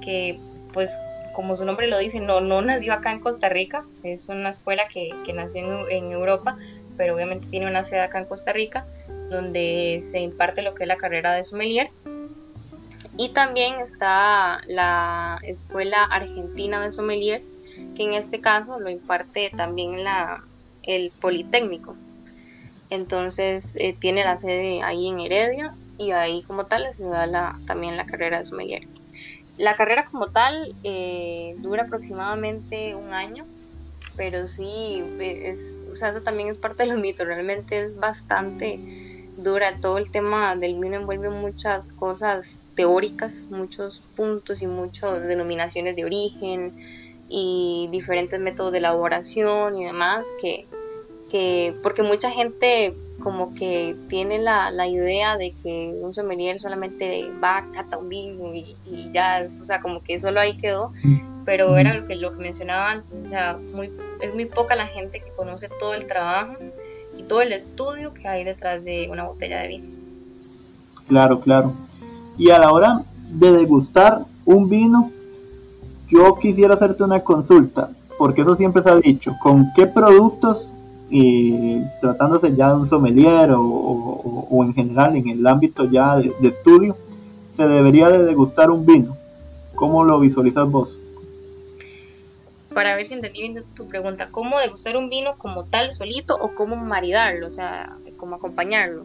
que 0.00 0.38
pues 0.72 0.90
como 1.34 1.56
su 1.56 1.64
nombre 1.64 1.88
lo 1.88 1.98
dice, 1.98 2.20
no, 2.20 2.40
no 2.40 2.62
nació 2.62 2.94
acá 2.94 3.12
en 3.12 3.20
Costa 3.20 3.48
Rica, 3.48 3.84
es 4.02 4.28
una 4.28 4.48
escuela 4.48 4.88
que, 4.88 5.10
que 5.24 5.32
nació 5.32 5.88
en, 5.88 6.04
en, 6.06 6.12
Europa, 6.12 6.56
pero 6.96 7.14
obviamente 7.14 7.46
tiene 7.48 7.68
una 7.68 7.84
sede 7.84 8.00
acá 8.00 8.18
en 8.18 8.24
Costa 8.24 8.52
Rica 8.52 8.84
donde 9.30 10.00
se 10.02 10.20
imparte 10.20 10.62
lo 10.62 10.74
que 10.74 10.84
es 10.84 10.88
la 10.88 10.96
carrera 10.96 11.34
de 11.34 11.44
sommelier. 11.44 11.90
Y 13.16 13.30
también 13.30 13.80
está 13.80 14.60
la 14.68 15.40
Escuela 15.42 16.04
Argentina 16.04 16.80
de 16.80 16.92
Sommeliers, 16.92 17.44
que 17.96 18.04
en 18.04 18.14
este 18.14 18.40
caso 18.40 18.78
lo 18.78 18.90
imparte 18.90 19.50
también 19.56 20.04
la, 20.04 20.44
el 20.84 21.10
Politécnico. 21.20 21.96
Entonces 22.90 23.76
eh, 23.76 23.94
tiene 23.98 24.24
la 24.24 24.38
sede 24.38 24.82
ahí 24.82 25.08
en 25.08 25.20
Heredia 25.20 25.74
y 25.98 26.12
ahí 26.12 26.42
como 26.42 26.66
tal 26.66 26.86
se 26.94 27.04
da 27.04 27.26
la, 27.26 27.58
también 27.66 27.96
la 27.96 28.06
carrera 28.06 28.38
de 28.38 28.44
sommelier. 28.44 28.82
La 29.58 29.74
carrera 29.74 30.04
como 30.04 30.28
tal 30.28 30.74
eh, 30.84 31.56
dura 31.58 31.82
aproximadamente 31.82 32.94
un 32.94 33.12
año, 33.12 33.42
pero 34.16 34.46
sí, 34.46 35.02
es, 35.18 35.76
o 35.92 35.96
sea, 35.96 36.10
eso 36.10 36.22
también 36.22 36.48
es 36.48 36.56
parte 36.56 36.84
de 36.84 36.90
los 36.90 36.98
mitos, 36.98 37.26
realmente 37.26 37.84
es 37.84 37.96
bastante 37.96 38.78
dura. 39.42 39.76
Todo 39.80 39.98
el 39.98 40.10
tema 40.10 40.56
del 40.56 40.74
vino 40.74 40.96
envuelve 40.96 41.30
muchas 41.30 41.92
cosas 41.92 42.60
teóricas, 42.74 43.46
muchos 43.50 44.00
puntos 44.16 44.62
y 44.62 44.66
muchas 44.66 45.22
denominaciones 45.26 45.96
de 45.96 46.04
origen 46.04 46.72
y 47.28 47.88
diferentes 47.90 48.40
métodos 48.40 48.72
de 48.72 48.78
elaboración 48.78 49.76
y 49.76 49.84
demás 49.84 50.26
que, 50.40 50.66
que 51.30 51.74
porque 51.82 52.02
mucha 52.02 52.30
gente 52.30 52.94
como 53.20 53.54
que 53.54 53.96
tiene 54.08 54.38
la, 54.38 54.70
la, 54.70 54.86
idea 54.86 55.36
de 55.36 55.52
que 55.62 55.92
un 56.00 56.12
sommelier 56.12 56.60
solamente 56.60 57.28
va, 57.42 57.66
cata 57.74 57.98
un 57.98 58.08
vino 58.08 58.54
y, 58.54 58.76
ya, 59.10 59.44
o 59.60 59.64
sea, 59.64 59.80
como 59.80 60.02
que 60.02 60.18
solo 60.20 60.38
ahí 60.38 60.56
quedó, 60.56 60.92
pero 61.44 61.76
era 61.76 61.94
lo 61.94 62.06
que, 62.06 62.14
lo 62.14 62.32
que 62.32 62.38
mencionaba 62.38 62.92
antes, 62.92 63.12
o 63.12 63.26
sea, 63.26 63.58
muy, 63.72 63.90
es 64.20 64.32
muy 64.34 64.44
poca 64.44 64.76
la 64.76 64.86
gente 64.86 65.20
que 65.20 65.30
conoce 65.30 65.68
todo 65.80 65.94
el 65.94 66.06
trabajo 66.06 66.54
todo 67.28 67.42
el 67.42 67.52
estudio 67.52 68.12
que 68.14 68.26
hay 68.26 68.42
detrás 68.44 68.84
de 68.84 69.08
una 69.10 69.24
botella 69.24 69.60
de 69.60 69.68
vino. 69.68 69.86
Claro, 71.06 71.40
claro. 71.40 71.72
Y 72.36 72.50
a 72.50 72.58
la 72.58 72.72
hora 72.72 73.02
de 73.30 73.52
degustar 73.52 74.22
un 74.44 74.68
vino, 74.68 75.10
yo 76.08 76.36
quisiera 76.36 76.74
hacerte 76.74 77.04
una 77.04 77.20
consulta, 77.20 77.90
porque 78.16 78.42
eso 78.42 78.56
siempre 78.56 78.82
se 78.82 78.90
ha 78.90 78.96
dicho, 78.96 79.36
¿con 79.42 79.72
qué 79.76 79.86
productos, 79.86 80.68
y 81.10 81.80
tratándose 82.00 82.54
ya 82.54 82.68
de 82.68 82.80
un 82.80 82.86
sommelier 82.86 83.50
o, 83.54 84.62
en 84.62 84.74
general 84.74 85.16
en 85.16 85.28
el 85.28 85.46
ámbito 85.46 85.84
ya 85.84 86.16
de, 86.16 86.32
estudio, 86.42 86.96
se 87.56 87.66
debería 87.66 88.08
de 88.08 88.24
degustar 88.24 88.70
un 88.70 88.84
vino? 88.84 89.16
¿Cómo 89.74 90.04
lo 90.04 90.18
visualizas 90.18 90.70
vos? 90.70 90.97
Para 92.78 92.94
ver 92.94 93.06
si 93.06 93.14
entendí 93.14 93.40
bien 93.40 93.64
tu 93.74 93.88
pregunta, 93.88 94.28
¿cómo 94.30 94.60
degustar 94.60 94.96
un 94.96 95.10
vino 95.10 95.34
como 95.36 95.64
tal 95.64 95.90
solito 95.90 96.36
o 96.36 96.54
cómo 96.54 96.76
maridarlo, 96.76 97.48
o 97.48 97.50
sea, 97.50 97.96
cómo 98.18 98.36
acompañarlo? 98.36 99.04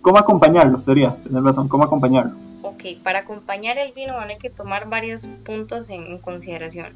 ¿Cómo 0.00 0.16
acompañarlo? 0.16 0.80
Sería, 0.80 1.14
tener 1.16 1.42
razón, 1.42 1.68
¿cómo 1.68 1.84
acompañarlo? 1.84 2.32
Ok, 2.62 2.84
para 3.02 3.18
acompañar 3.18 3.76
el 3.76 3.92
vino 3.92 4.14
van 4.14 4.30
a 4.30 4.36
que 4.36 4.48
tomar 4.48 4.88
varios 4.88 5.26
puntos 5.44 5.90
en, 5.90 6.16
consideración. 6.20 6.86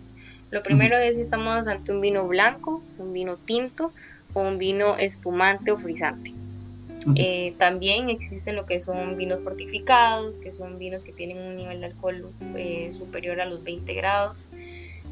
Lo 0.50 0.62
primero 0.62 0.96
es 0.96 1.16
si 1.16 1.20
estamos 1.20 1.66
ante 1.66 1.92
un 1.92 2.00
vino 2.00 2.26
blanco, 2.26 2.80
un 2.96 3.12
vino 3.12 3.36
tinto 3.36 3.92
o 4.32 4.40
un 4.40 4.56
vino 4.56 4.96
espumante 4.96 5.70
o 5.70 5.76
frisante. 5.76 6.32
Eh, 7.14 7.52
también 7.58 8.08
existen 8.08 8.56
lo 8.56 8.64
que 8.64 8.80
son 8.80 9.18
vinos 9.18 9.42
fortificados, 9.42 10.38
que 10.38 10.50
son 10.50 10.78
vinos 10.78 11.02
que 11.02 11.12
tienen 11.12 11.38
un 11.38 11.56
nivel 11.56 11.80
de 11.80 11.86
alcohol 11.86 12.30
eh, 12.56 12.90
superior 12.96 13.42
a 13.42 13.44
los 13.44 13.62
20 13.64 13.92
grados. 13.92 14.48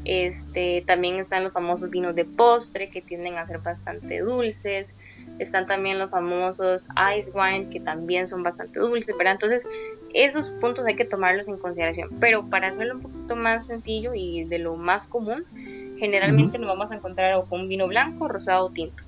Este, 0.05 0.83
también 0.85 1.15
están 1.15 1.43
los 1.43 1.51
famosos 1.51 1.89
vinos 1.89 2.15
de 2.15 2.25
postre 2.25 2.89
que 2.89 3.01
tienden 3.01 3.37
a 3.37 3.45
ser 3.45 3.59
bastante 3.59 4.19
dulces. 4.19 4.93
Están 5.39 5.65
también 5.65 5.99
los 5.99 6.11
famosos 6.11 6.87
ice 7.17 7.31
wine 7.33 7.69
que 7.69 7.79
también 7.79 8.27
son 8.27 8.43
bastante 8.43 8.79
dulces, 8.79 9.17
¿verdad? 9.17 9.33
Entonces, 9.33 9.67
esos 10.13 10.47
puntos 10.61 10.85
hay 10.85 10.95
que 10.95 11.05
tomarlos 11.05 11.47
en 11.47 11.57
consideración. 11.57 12.09
Pero 12.19 12.49
para 12.49 12.67
hacerlo 12.67 12.95
un 12.95 13.01
poquito 13.01 13.35
más 13.35 13.65
sencillo 13.65 14.13
y 14.13 14.45
de 14.45 14.59
lo 14.59 14.75
más 14.75 15.07
común, 15.07 15.43
generalmente 15.99 16.59
nos 16.59 16.67
vamos 16.67 16.91
a 16.91 16.95
encontrar 16.95 17.43
con 17.49 17.61
un 17.61 17.67
vino 17.67 17.87
blanco, 17.87 18.27
rosado 18.27 18.67
o 18.67 18.69
tinto. 18.69 19.03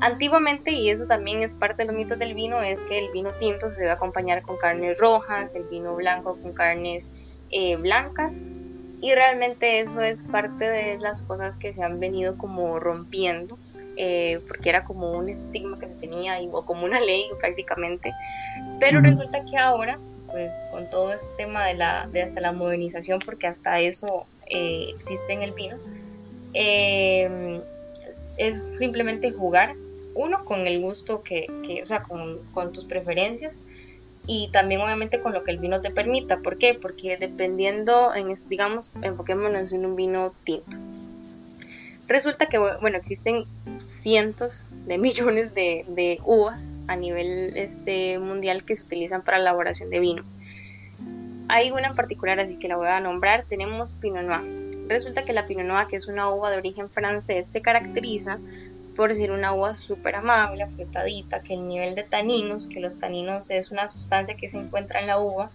Antiguamente, 0.00 0.72
y 0.72 0.88
eso 0.88 1.06
también 1.06 1.42
es 1.42 1.52
parte 1.52 1.82
de 1.82 1.88
los 1.88 1.96
mitos 1.96 2.18
del 2.18 2.32
vino, 2.32 2.62
es 2.62 2.82
que 2.84 2.98
el 2.98 3.10
vino 3.12 3.32
tinto 3.38 3.68
se 3.68 3.80
debe 3.80 3.92
acompañar 3.92 4.40
con 4.40 4.56
carnes 4.56 4.98
rojas, 4.98 5.54
el 5.54 5.64
vino 5.64 5.94
blanco 5.94 6.38
con 6.40 6.54
carnes 6.54 7.08
eh, 7.50 7.76
blancas, 7.76 8.40
y 9.00 9.14
realmente 9.14 9.80
eso 9.80 10.00
es 10.00 10.22
parte 10.22 10.68
de 10.68 10.98
las 10.98 11.22
cosas 11.22 11.56
que 11.56 11.72
se 11.72 11.82
han 11.82 12.00
venido 12.00 12.36
como 12.36 12.78
rompiendo, 12.78 13.58
eh, 13.96 14.40
porque 14.46 14.68
era 14.68 14.84
como 14.84 15.12
un 15.12 15.28
estigma 15.28 15.78
que 15.78 15.88
se 15.88 15.94
tenía, 15.94 16.38
o 16.52 16.64
como 16.64 16.84
una 16.84 17.00
ley 17.00 17.24
prácticamente, 17.38 18.12
pero 18.78 19.00
resulta 19.00 19.44
que 19.44 19.56
ahora, 19.56 19.98
pues 20.30 20.52
con 20.70 20.88
todo 20.90 21.12
este 21.12 21.28
tema 21.36 21.66
de, 21.66 21.74
la, 21.74 22.08
de 22.12 22.22
hasta 22.22 22.40
la 22.40 22.52
modernización, 22.52 23.20
porque 23.24 23.46
hasta 23.46 23.80
eso 23.80 24.26
eh, 24.46 24.90
existe 24.94 25.32
en 25.32 25.42
el 25.42 25.52
vino, 25.52 25.76
es 26.52 27.62
simplemente 28.76 29.32
jugar 29.32 29.74
uno, 30.14 30.44
con 30.44 30.66
el 30.66 30.80
gusto 30.80 31.22
que, 31.22 31.46
que 31.64 31.82
o 31.82 31.86
sea, 31.86 32.02
con, 32.02 32.38
con, 32.52 32.72
tus 32.72 32.84
preferencias 32.84 33.58
y 34.32 34.46
también 34.52 34.80
obviamente 34.80 35.20
con 35.20 35.32
lo 35.32 35.42
que 35.42 35.50
el 35.50 35.58
vino 35.58 35.80
te 35.80 35.90
permita. 35.90 36.36
¿Por 36.36 36.56
qué? 36.56 36.74
Porque 36.74 37.16
dependiendo, 37.16 38.14
en, 38.14 38.32
digamos, 38.48 38.92
enfoquémonos 39.02 39.72
en 39.72 39.84
un 39.84 39.96
vino 39.96 40.32
tinto. 40.44 40.76
Resulta 42.06 42.46
que, 42.46 42.58
bueno, 42.58 42.96
existen 42.96 43.44
cientos 43.78 44.64
de 44.86 44.98
millones 45.06 45.52
de, 45.52 45.84
de 45.88 46.20
uvas 46.24 46.74
a 46.86 46.94
nivel 46.94 47.56
este, 47.56 48.20
mundial 48.20 48.64
que 48.64 48.76
se 48.76 48.84
utilizan 48.84 49.22
para 49.22 49.38
la 49.38 49.50
elaboración 49.50 49.90
de 49.90 49.98
vino. 49.98 50.22
Hay 51.48 51.72
una 51.72 51.88
en 51.88 51.96
particular, 51.96 52.38
así 52.38 52.56
que 52.56 52.68
la 52.68 52.76
voy 52.76 52.86
a 52.86 53.00
nombrar. 53.00 53.46
Tenemos 53.48 53.94
Pinot 53.94 54.22
Noir. 54.22 54.86
Resulta 54.86 55.24
que 55.24 55.32
la 55.32 55.48
Pinot 55.48 55.66
Noir, 55.66 55.88
que 55.88 55.96
es 55.96 56.06
una 56.06 56.30
uva 56.30 56.52
de 56.52 56.58
origen 56.58 56.88
francés, 56.88 57.46
se 57.46 57.62
caracteriza 57.62 58.38
por 59.00 59.08
decir 59.08 59.30
una 59.30 59.54
uva 59.54 59.74
súper 59.74 60.16
amable, 60.16 60.62
afrutadita, 60.62 61.40
que 61.40 61.54
el 61.54 61.66
nivel 61.66 61.94
de 61.94 62.02
taninos, 62.02 62.66
que 62.66 62.80
los 62.80 62.98
taninos 62.98 63.48
es 63.48 63.70
una 63.70 63.88
sustancia 63.88 64.36
que 64.36 64.46
se 64.46 64.58
encuentra 64.58 65.00
en 65.00 65.06
la 65.06 65.18
uva 65.18 65.50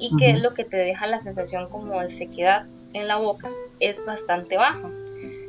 y 0.00 0.16
que 0.16 0.32
es 0.32 0.42
lo 0.42 0.52
que 0.52 0.64
te 0.64 0.78
deja 0.78 1.06
la 1.06 1.20
sensación 1.20 1.68
como 1.68 2.00
de 2.00 2.08
sequedad 2.08 2.66
en 2.92 3.06
la 3.06 3.18
boca, 3.18 3.48
es 3.78 4.04
bastante 4.04 4.56
bajo. 4.56 4.90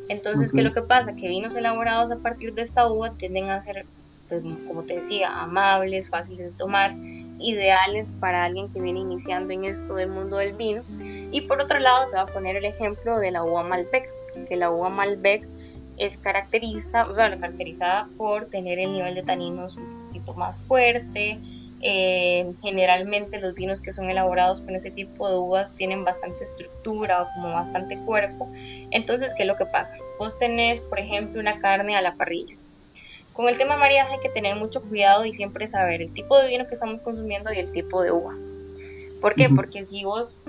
Entonces, 0.09 0.51
¿qué 0.51 0.59
es 0.59 0.63
lo 0.63 0.73
que 0.73 0.83
pasa? 0.83 1.15
Que 1.15 1.27
vinos 1.27 1.55
elaborados 1.55 2.11
a 2.11 2.17
partir 2.17 2.53
de 2.53 2.61
esta 2.61 2.87
uva 2.87 3.09
tienden 3.17 3.49
a 3.49 3.63
ser, 3.63 3.83
pues, 4.29 4.43
como 4.67 4.83
te 4.83 4.97
decía, 4.97 5.31
amables, 5.41 6.11
fáciles 6.11 6.51
de 6.51 6.55
tomar, 6.55 6.93
ideales 7.39 8.11
para 8.19 8.43
alguien 8.43 8.69
que 8.69 8.79
viene 8.79 8.99
iniciando 8.99 9.53
en 9.53 9.65
esto 9.65 9.95
del 9.95 10.09
mundo 10.09 10.37
del 10.37 10.53
vino. 10.53 10.83
Y 11.31 11.41
por 11.41 11.59
otro 11.59 11.79
lado, 11.79 12.09
te 12.09 12.15
voy 12.15 12.29
a 12.29 12.31
poner 12.31 12.57
el 12.57 12.65
ejemplo 12.65 13.17
de 13.17 13.31
la 13.31 13.43
uva 13.43 13.63
Malbec, 13.63 14.07
que 14.47 14.55
la 14.55 14.69
uva 14.69 14.89
Malbec 14.89 15.47
es 15.97 16.17
caracteriza, 16.17 17.05
bueno, 17.05 17.39
caracterizada 17.39 18.07
por 18.17 18.45
tener 18.45 18.79
el 18.79 18.93
nivel 18.93 19.15
de 19.15 19.23
taninos 19.23 19.77
un 19.77 20.07
poquito 20.07 20.33
más 20.33 20.57
fuerte. 20.59 21.39
Eh, 21.85 22.53
generalmente 22.61 23.41
los 23.41 23.55
vinos 23.55 23.81
que 23.81 23.91
son 23.91 24.09
elaborados 24.09 24.61
con 24.61 24.73
ese 24.73 24.89
tipo 24.89 25.27
de 25.27 25.35
uvas 25.35 25.75
tienen 25.75 26.05
bastante 26.05 26.45
estructura 26.45 27.23
o 27.23 27.27
como 27.33 27.51
bastante 27.51 27.97
cuerpo. 27.97 28.49
Entonces, 28.91 29.33
¿qué 29.33 29.43
es 29.43 29.47
lo 29.47 29.57
que 29.57 29.65
pasa? 29.65 29.97
Vos 30.17 30.37
tenés, 30.37 30.79
por 30.79 30.99
ejemplo, 30.99 31.41
una 31.41 31.59
carne 31.59 31.95
a 31.97 32.01
la 32.01 32.15
parrilla. 32.15 32.55
Con 33.33 33.49
el 33.49 33.57
tema 33.57 33.77
maridaje 33.77 34.13
hay 34.13 34.19
que 34.19 34.29
tener 34.29 34.55
mucho 34.55 34.81
cuidado 34.81 35.25
y 35.25 35.33
siempre 35.33 35.67
saber 35.67 36.01
el 36.01 36.13
tipo 36.13 36.37
de 36.37 36.47
vino 36.47 36.67
que 36.67 36.75
estamos 36.75 37.01
consumiendo 37.01 37.51
y 37.51 37.57
el 37.57 37.71
tipo 37.71 38.01
de 38.01 38.11
uva. 38.11 38.33
¿Por 39.23 39.35
qué? 39.35 39.47
Porque 39.47 39.85
si 39.85 40.03
vos 40.03 40.41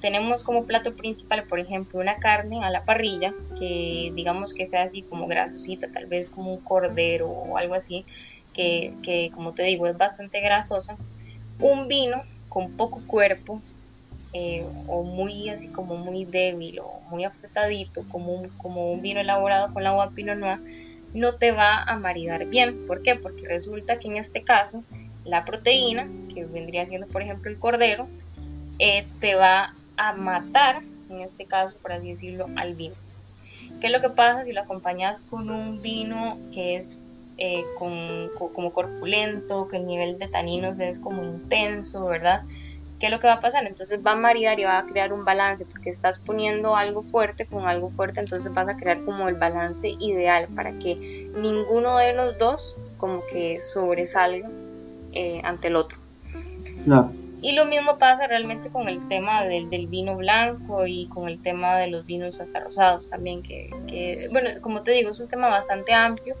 tenemos 0.00 0.42
como 0.42 0.64
plato 0.64 0.92
principal, 0.92 1.44
por 1.44 1.60
ejemplo, 1.60 2.00
una 2.00 2.16
carne 2.16 2.64
a 2.64 2.68
la 2.68 2.82
parrilla, 2.82 3.32
que 3.56 4.10
digamos 4.12 4.54
que 4.54 4.66
sea 4.66 4.82
así 4.82 5.02
como 5.02 5.28
grasosita, 5.28 5.92
tal 5.92 6.06
vez 6.06 6.28
como 6.28 6.52
un 6.52 6.60
cordero 6.60 7.28
o 7.28 7.56
algo 7.58 7.74
así, 7.76 8.04
que, 8.52 8.92
que 9.04 9.30
como 9.32 9.52
te 9.52 9.62
digo 9.62 9.86
es 9.86 9.96
bastante 9.96 10.40
grasosa, 10.40 10.96
un 11.60 11.86
vino 11.86 12.20
con 12.48 12.72
poco 12.72 13.00
cuerpo, 13.06 13.62
eh, 14.32 14.66
o 14.88 15.04
muy 15.04 15.48
así 15.48 15.68
como 15.68 15.96
muy 15.96 16.24
débil 16.24 16.80
o 16.80 17.00
muy 17.10 17.22
afrutadito, 17.22 18.02
como 18.10 18.32
un, 18.32 18.48
como 18.48 18.90
un 18.92 19.00
vino 19.00 19.20
elaborado 19.20 19.72
con 19.72 19.84
la 19.84 19.90
agua 19.90 20.10
Pinot 20.10 20.38
Noir, 20.38 20.58
no 21.14 21.36
te 21.36 21.52
va 21.52 21.84
a 21.84 21.96
maridar 22.00 22.46
bien. 22.46 22.84
¿Por 22.88 23.00
qué? 23.02 23.14
Porque 23.14 23.46
resulta 23.46 24.00
que 24.00 24.08
en 24.08 24.16
este 24.16 24.42
caso 24.42 24.82
la 25.28 25.44
proteína, 25.44 26.08
que 26.34 26.44
vendría 26.44 26.86
siendo 26.86 27.06
por 27.06 27.22
ejemplo 27.22 27.50
el 27.50 27.58
cordero, 27.58 28.08
eh, 28.78 29.06
te 29.20 29.34
va 29.34 29.74
a 29.96 30.12
matar, 30.14 30.82
en 31.10 31.20
este 31.20 31.44
caso 31.44 31.76
por 31.80 31.92
así 31.92 32.08
decirlo, 32.08 32.48
al 32.56 32.74
vino. 32.74 32.94
¿Qué 33.80 33.86
es 33.88 33.92
lo 33.92 34.00
que 34.00 34.08
pasa 34.08 34.44
si 34.44 34.52
lo 34.52 34.62
acompañas 34.62 35.20
con 35.20 35.50
un 35.50 35.82
vino 35.82 36.38
que 36.52 36.76
es 36.76 36.98
eh, 37.36 37.62
como 37.78 38.72
corpulento, 38.72 39.68
que 39.68 39.76
el 39.76 39.86
nivel 39.86 40.18
de 40.18 40.26
taninos 40.26 40.80
es 40.80 40.98
como 40.98 41.22
intenso, 41.22 42.06
¿verdad? 42.06 42.42
¿Qué 42.98 43.06
es 43.06 43.12
lo 43.12 43.20
que 43.20 43.28
va 43.28 43.34
a 43.34 43.40
pasar? 43.40 43.64
Entonces 43.66 44.00
va 44.04 44.12
a 44.12 44.16
maridar 44.16 44.58
y 44.58 44.64
va 44.64 44.78
a 44.78 44.86
crear 44.86 45.12
un 45.12 45.24
balance, 45.24 45.64
porque 45.64 45.90
estás 45.90 46.18
poniendo 46.18 46.74
algo 46.74 47.04
fuerte 47.04 47.46
con 47.46 47.68
algo 47.68 47.90
fuerte, 47.90 48.18
entonces 48.18 48.52
vas 48.52 48.68
a 48.68 48.76
crear 48.76 49.04
como 49.04 49.28
el 49.28 49.36
balance 49.36 49.88
ideal 50.00 50.48
para 50.56 50.72
que 50.72 51.30
ninguno 51.36 51.96
de 51.98 52.14
los 52.14 52.36
dos 52.38 52.76
como 52.96 53.22
que 53.30 53.60
sobresalga 53.60 54.48
eh, 55.12 55.40
ante 55.44 55.68
el 55.68 55.76
otro. 55.76 55.98
Y 57.40 57.52
lo 57.52 57.66
mismo 57.66 57.98
pasa 57.98 58.26
realmente 58.26 58.68
con 58.68 58.88
el 58.88 59.06
tema 59.06 59.44
del, 59.44 59.86
vino 59.86 60.16
blanco 60.16 60.86
y 60.86 61.06
con 61.06 61.28
el 61.28 61.40
tema 61.40 61.76
de 61.76 61.86
los 61.86 62.04
vinos 62.04 62.40
hasta 62.40 62.60
rosados 62.60 63.10
también, 63.10 63.42
que, 63.42 64.28
bueno, 64.32 64.50
como 64.60 64.82
te 64.82 64.90
digo, 64.90 65.10
es 65.10 65.20
un 65.20 65.28
tema 65.28 65.48
bastante 65.48 65.92
amplio 65.92 66.34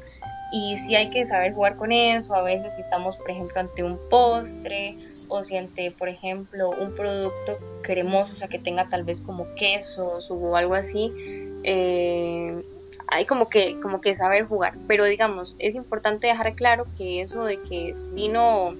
y 0.50 0.76
sí 0.76 0.96
hay 0.96 1.10
que 1.10 1.24
saber 1.24 1.54
jugar 1.54 1.76
con 1.76 1.92
eso. 1.92 2.34
A 2.34 2.42
veces 2.42 2.74
si 2.74 2.80
estamos, 2.80 3.16
por 3.16 3.30
ejemplo, 3.30 3.60
ante 3.60 3.84
un 3.84 3.98
postre 4.10 4.96
o 5.28 5.44
si 5.44 5.56
ante, 5.56 5.92
por 5.92 6.08
ejemplo, 6.08 6.70
un 6.70 6.92
producto 6.92 7.58
cremoso, 7.82 8.32
o 8.32 8.36
sea, 8.36 8.48
que 8.48 8.58
tenga 8.58 8.88
tal 8.88 9.04
vez 9.04 9.20
como 9.20 9.46
quesos 9.54 10.30
o 10.30 10.56
algo 10.56 10.74
así, 10.74 11.12
eh, 11.62 12.60
hay 13.10 13.24
como 13.24 13.48
que, 13.48 13.80
como 13.80 14.00
que 14.00 14.14
saber 14.14 14.44
jugar. 14.44 14.74
Pero 14.86 15.04
digamos, 15.04 15.56
es 15.58 15.74
importante 15.74 16.26
dejar 16.26 16.54
claro 16.54 16.86
que 16.96 17.20
eso 17.20 17.44
de 17.44 17.60
que 17.62 17.94
vino 18.12 18.74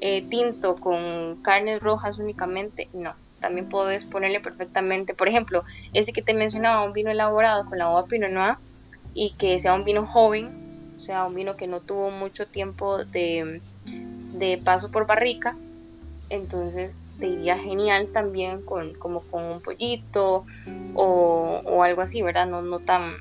eh, 0.00 0.22
tinto 0.28 0.76
con 0.76 1.36
carnes 1.42 1.82
rojas 1.82 2.18
únicamente, 2.18 2.88
no. 2.92 3.14
También 3.40 3.68
puedes 3.68 4.06
ponerle 4.06 4.40
perfectamente, 4.40 5.14
por 5.14 5.28
ejemplo, 5.28 5.62
ese 5.92 6.12
que 6.12 6.22
te 6.22 6.32
mencionaba, 6.32 6.84
un 6.84 6.94
vino 6.94 7.10
elaborado 7.10 7.66
con 7.66 7.78
la 7.78 7.90
uva 7.90 8.06
Pinot 8.06 8.30
Noir 8.30 8.56
y 9.12 9.30
que 9.32 9.58
sea 9.58 9.74
un 9.74 9.84
vino 9.84 10.06
joven, 10.06 10.50
o 10.96 10.98
sea, 10.98 11.26
un 11.26 11.34
vino 11.34 11.56
que 11.56 11.66
no 11.66 11.80
tuvo 11.80 12.10
mucho 12.10 12.46
tiempo 12.46 13.04
de, 13.04 13.60
de 14.32 14.58
paso 14.64 14.90
por 14.90 15.06
barrica, 15.06 15.54
entonces 16.30 16.98
te 17.20 17.28
iría 17.28 17.58
genial 17.58 18.10
también 18.10 18.62
con, 18.62 18.94
como 18.94 19.20
con 19.20 19.44
un 19.44 19.60
pollito 19.60 20.46
o, 20.94 21.60
o 21.64 21.82
algo 21.82 22.02
así, 22.02 22.22
¿verdad? 22.22 22.46
No, 22.46 22.62
no 22.62 22.78
tan 22.80 23.14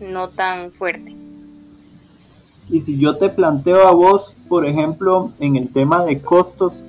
no 0.00 0.28
tan 0.28 0.70
fuerte. 0.70 1.14
Y 2.70 2.80
si 2.82 2.98
yo 2.98 3.16
te 3.16 3.30
planteo 3.30 3.86
a 3.86 3.92
vos, 3.92 4.32
por 4.48 4.66
ejemplo, 4.66 5.30
en 5.40 5.56
el 5.56 5.72
tema 5.72 6.04
de 6.04 6.20
costos, 6.20 6.82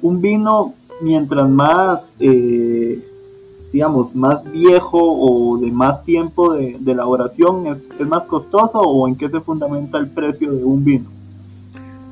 un 0.00 0.20
vino 0.20 0.74
mientras 1.00 1.48
más, 1.48 2.02
eh, 2.18 3.02
digamos, 3.72 4.14
más 4.14 4.50
viejo 4.50 4.98
o 5.00 5.58
de 5.58 5.70
más 5.70 6.04
tiempo 6.04 6.54
de, 6.54 6.78
elaboración, 6.86 7.66
¿es, 7.66 7.88
¿es, 7.98 8.06
más 8.06 8.24
costoso 8.24 8.80
o 8.80 9.06
en 9.06 9.16
qué 9.16 9.28
se 9.28 9.40
fundamenta 9.40 9.98
el 9.98 10.08
precio 10.08 10.52
de 10.52 10.64
un 10.64 10.84
vino? 10.84 11.10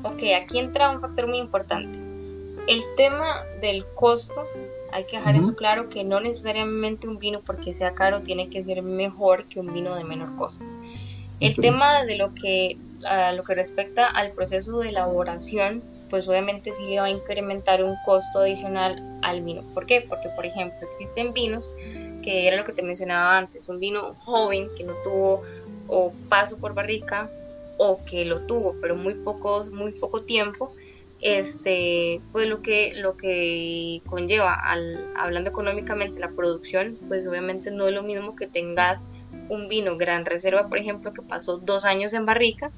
Ok, 0.02 0.22
aquí 0.40 0.59
entra 0.59 0.90
un 0.90 1.00
factor 1.00 1.26
muy 1.26 1.38
importante. 1.38 1.98
El 2.68 2.82
tema 2.96 3.26
del 3.61 3.85
costo 3.94 4.42
hay 4.96 5.04
que 5.04 5.18
dejar 5.18 5.37
eso 5.37 5.54
claro 5.54 5.90
que 5.90 6.04
no 6.04 6.20
necesariamente 6.20 7.06
un 7.06 7.18
vino 7.18 7.40
porque 7.40 7.74
sea 7.74 7.94
caro 7.94 8.22
tiene 8.22 8.48
que 8.48 8.62
ser 8.64 8.82
mejor 8.82 9.44
que 9.44 9.61
un 9.61 9.70
vino 9.74 9.94
de 9.94 10.04
menor 10.04 10.35
costo. 10.37 10.64
El 11.38 11.54
tema 11.54 12.02
de 12.04 12.16
lo 12.16 12.35
que, 12.35 12.78
a 13.04 13.32
lo 13.32 13.44
que 13.44 13.54
respecta 13.54 14.06
al 14.06 14.32
proceso 14.32 14.78
de 14.78 14.88
elaboración, 14.88 15.82
pues 16.09 16.26
obviamente 16.28 16.72
sí 16.72 16.87
le 16.87 16.98
va 16.98 17.06
a 17.06 17.11
incrementar 17.11 17.85
un 17.85 17.94
costo 18.06 18.38
adicional 18.38 19.20
al 19.20 19.42
vino. 19.42 19.62
¿Por 19.74 19.85
qué? 19.85 20.00
Porque, 20.00 20.30
por 20.30 20.46
ejemplo, 20.46 20.78
existen 20.90 21.35
vinos, 21.35 21.74
que 22.24 22.48
era 22.48 22.56
lo 22.56 22.64
que 22.64 22.72
te 22.72 22.82
mencionaba 22.82 23.37
antes, 23.37 23.68
un 23.68 23.78
vino 23.78 24.14
joven 24.24 24.68
que 24.78 24.85
no 24.85 24.94
tuvo 25.04 25.42
o 25.88 26.11
paso 26.30 26.56
por 26.59 26.72
barrica 26.72 27.28
o 27.76 28.00
que 28.06 28.24
lo 28.24 28.40
tuvo, 28.46 28.74
pero 28.80 28.96
muy 28.96 29.12
pocos, 29.12 29.68
muy 29.68 29.92
poco 29.92 30.22
tiempo, 30.22 30.72
este, 31.20 32.20
pues 32.33 32.48
lo 32.48 32.61
que, 32.62 32.92
lo 32.94 33.16
que 33.16 34.02
conlleva 34.07 34.55
al, 34.55 34.98
hablando 35.16 35.50
económicamente 35.50 36.20
la 36.20 36.29
producción, 36.29 36.96
pues 37.09 37.26
obviamente 37.26 37.70
no 37.70 37.88
es 37.88 37.94
lo 37.94 38.02
mismo 38.02 38.37
que 38.37 38.46
tengas 38.46 39.00
un 39.48 39.68
vino 39.68 39.96
gran 39.96 40.24
reserva, 40.24 40.68
por 40.68 40.79
ejemplo, 40.79 41.12
que 41.12 41.22
pasó 41.22 41.59
dos 41.59 41.85
años 41.85 42.12
en 42.12 42.26
barrica 42.26 42.70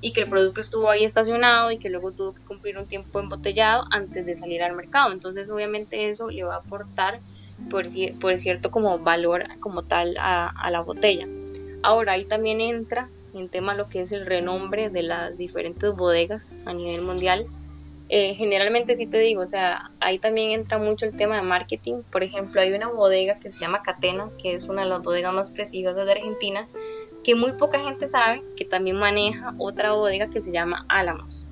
y 0.00 0.12
que 0.12 0.22
el 0.22 0.28
producto 0.28 0.60
estuvo 0.60 0.90
ahí 0.90 1.04
estacionado 1.04 1.70
y 1.70 1.78
que 1.78 1.88
luego 1.88 2.12
tuvo 2.12 2.34
que 2.34 2.42
cumplir 2.42 2.78
un 2.78 2.86
tiempo 2.86 3.20
embotellado 3.20 3.84
antes 3.90 4.26
de 4.26 4.34
salir 4.34 4.62
al 4.62 4.76
mercado. 4.76 5.12
Entonces 5.12 5.50
obviamente 5.50 6.08
eso 6.08 6.30
le 6.30 6.44
va 6.44 6.56
a 6.56 6.58
aportar 6.58 7.20
por, 7.70 7.86
por 8.20 8.38
cierto 8.38 8.70
como 8.70 8.98
valor 8.98 9.44
como 9.60 9.82
tal 9.82 10.16
a, 10.18 10.48
a 10.48 10.70
la 10.70 10.80
botella. 10.80 11.26
Ahora 11.82 12.12
ahí 12.12 12.24
también 12.24 12.60
entra 12.60 13.08
en 13.34 13.48
tema 13.48 13.74
lo 13.74 13.88
que 13.88 14.00
es 14.00 14.12
el 14.12 14.26
renombre 14.26 14.90
de 14.90 15.02
las 15.02 15.38
diferentes 15.38 15.94
bodegas 15.94 16.54
a 16.66 16.72
nivel 16.72 17.02
mundial 17.02 17.46
eh, 18.08 18.34
generalmente 18.34 18.94
sí 18.94 19.06
te 19.06 19.18
digo, 19.18 19.42
o 19.42 19.46
sea, 19.46 19.90
ahí 20.00 20.18
también 20.18 20.50
entra 20.50 20.78
mucho 20.78 21.06
el 21.06 21.16
tema 21.16 21.36
de 21.36 21.42
marketing. 21.42 22.02
Por 22.10 22.22
ejemplo, 22.22 22.60
hay 22.60 22.72
una 22.72 22.88
bodega 22.88 23.38
que 23.38 23.50
se 23.50 23.60
llama 23.60 23.82
Catena, 23.82 24.28
que 24.40 24.54
es 24.54 24.64
una 24.64 24.82
de 24.82 24.88
las 24.88 25.02
bodegas 25.02 25.32
más 25.32 25.50
prestigiosas 25.50 26.04
de 26.04 26.12
Argentina, 26.12 26.66
que 27.24 27.34
muy 27.34 27.52
poca 27.52 27.80
gente 27.80 28.06
sabe 28.06 28.42
que 28.56 28.66
también 28.66 28.96
maneja 28.96 29.54
otra 29.58 29.92
bodega 29.92 30.28
que 30.28 30.42
se 30.42 30.52
llama 30.52 30.84
Álamos. 30.88 31.44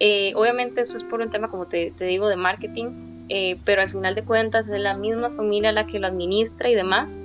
Eh, 0.00 0.32
obviamente 0.34 0.80
eso 0.80 0.96
es 0.96 1.04
por 1.04 1.20
un 1.20 1.30
tema, 1.30 1.48
como 1.48 1.66
te, 1.66 1.92
digo, 2.00 2.28
de 2.28 2.36
marketing, 2.36 3.26
eh, 3.28 3.56
pero 3.64 3.82
al 3.82 3.88
final 3.88 4.14
de 4.16 4.24
cuentas 4.24 4.66
es 4.66 4.80
la 4.80 4.96
misma 4.96 5.30
familia 5.30 5.70
la 5.70 5.86
que 5.86 6.00
lo 6.00 6.08
administra 6.08 6.68
y 6.68 6.74
demás. 6.74 7.16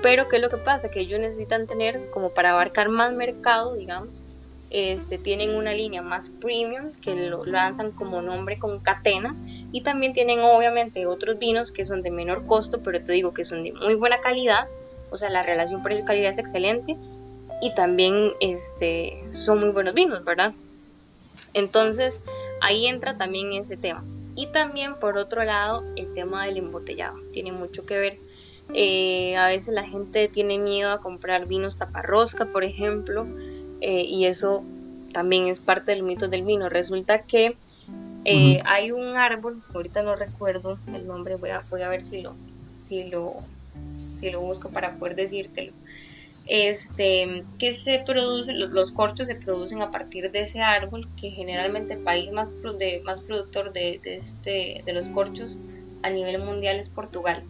Pero 0.00 0.28
¿qué 0.28 0.36
es 0.36 0.42
lo 0.42 0.48
que 0.48 0.56
pasa? 0.56 0.90
Que 0.90 1.00
ellos 1.00 1.20
necesitan 1.20 1.66
tener 1.66 2.08
como 2.10 2.30
para 2.30 2.52
abarcar 2.52 2.88
más 2.88 3.12
mercado, 3.12 3.74
digamos, 3.74 4.24
este, 4.70 5.18
tienen 5.18 5.54
una 5.54 5.72
línea 5.72 6.00
más 6.00 6.28
premium 6.28 6.92
que 7.02 7.14
lo 7.14 7.44
lanzan 7.44 7.90
como 7.90 8.22
nombre 8.22 8.58
con 8.58 8.80
catena. 8.80 9.34
Y 9.72 9.82
también 9.82 10.12
tienen 10.12 10.40
obviamente 10.40 11.06
otros 11.06 11.38
vinos 11.38 11.72
que 11.72 11.84
son 11.84 12.02
de 12.02 12.10
menor 12.10 12.46
costo 12.46 12.80
pero 12.82 13.02
te 13.02 13.12
digo 13.12 13.34
que 13.34 13.44
son 13.44 13.62
de 13.62 13.72
muy 13.72 13.94
buena 13.94 14.20
calidad. 14.20 14.68
O 15.10 15.18
sea 15.18 15.28
la 15.28 15.42
relación 15.42 15.82
precio-calidad 15.82 16.30
es 16.30 16.38
excelente. 16.38 16.96
Y 17.62 17.74
también 17.74 18.32
este, 18.40 19.22
son 19.34 19.60
muy 19.60 19.70
buenos 19.70 19.92
vinos 19.92 20.24
verdad 20.24 20.54
entonces 21.54 22.20
ahí 22.60 22.86
entra 22.86 23.16
también 23.16 23.52
ese 23.52 23.76
tema. 23.76 24.04
Y 24.36 24.46
también 24.46 24.94
por 24.94 25.18
otro 25.18 25.44
lado 25.44 25.82
el 25.96 26.12
tema 26.12 26.46
del 26.46 26.58
embotellado. 26.58 27.18
Tiene 27.32 27.52
mucho 27.52 27.84
que 27.84 27.98
ver. 27.98 28.18
Eh, 28.72 29.36
a 29.36 29.48
veces 29.48 29.74
la 29.74 29.82
gente 29.82 30.28
tiene 30.28 30.58
miedo 30.58 30.92
a 30.92 31.00
comprar 31.00 31.46
vinos 31.46 31.76
taparrosca 31.76 32.46
por 32.46 32.62
ejemplo 32.62 33.26
eh, 33.80 34.04
y 34.06 34.26
eso 34.26 34.62
también 35.12 35.48
es 35.48 35.60
parte 35.60 35.92
del 35.92 36.02
mito 36.02 36.28
del 36.28 36.42
vino. 36.42 36.68
Resulta 36.68 37.22
que 37.22 37.56
eh, 38.24 38.60
hay 38.64 38.92
un 38.92 39.16
árbol, 39.16 39.62
ahorita 39.74 40.02
no 40.02 40.14
recuerdo 40.14 40.78
el 40.94 41.06
nombre, 41.06 41.36
voy 41.36 41.50
a, 41.50 41.62
voy 41.70 41.82
a 41.82 41.88
ver 41.88 42.02
si 42.02 42.22
lo, 42.22 42.34
si 42.82 43.04
lo, 43.04 43.34
si 44.14 44.30
lo 44.30 44.40
busco 44.40 44.70
para 44.70 44.96
poder 44.96 45.16
decírtelo. 45.16 45.72
Este, 46.46 47.44
que 47.58 47.72
se 47.72 48.02
produce, 48.04 48.52
los, 48.52 48.90
corchos 48.90 49.28
se 49.28 49.36
producen 49.36 49.82
a 49.82 49.90
partir 49.90 50.30
de 50.32 50.40
ese 50.40 50.60
árbol, 50.60 51.06
que 51.20 51.30
generalmente 51.30 51.94
el 51.94 52.00
país 52.00 52.32
más, 52.32 52.54
de, 52.78 53.02
más 53.04 53.20
productor 53.20 53.72
de, 53.72 54.00
de, 54.02 54.16
este, 54.16 54.82
de 54.84 54.92
los 54.92 55.08
corchos 55.08 55.58
a 56.02 56.10
nivel 56.10 56.42
mundial 56.42 56.76
es 56.76 56.88
Portugal. 56.88 57.42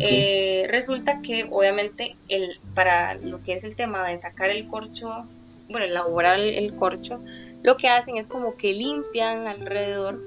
Eh, 0.00 0.66
resulta 0.68 1.22
que 1.22 1.48
obviamente 1.50 2.14
el, 2.28 2.58
para 2.74 3.14
lo 3.14 3.42
que 3.42 3.54
es 3.54 3.64
el 3.64 3.74
tema 3.74 4.06
de 4.06 4.16
sacar 4.16 4.50
el 4.50 4.66
corcho, 4.66 5.24
bueno, 5.68 5.86
elaborar 5.86 6.38
el, 6.38 6.74
corcho, 6.76 7.20
lo 7.62 7.76
que 7.76 7.88
hacen 7.88 8.16
es 8.16 8.26
como 8.26 8.56
que 8.56 8.72
limpian 8.72 9.46
alrededor 9.46 10.20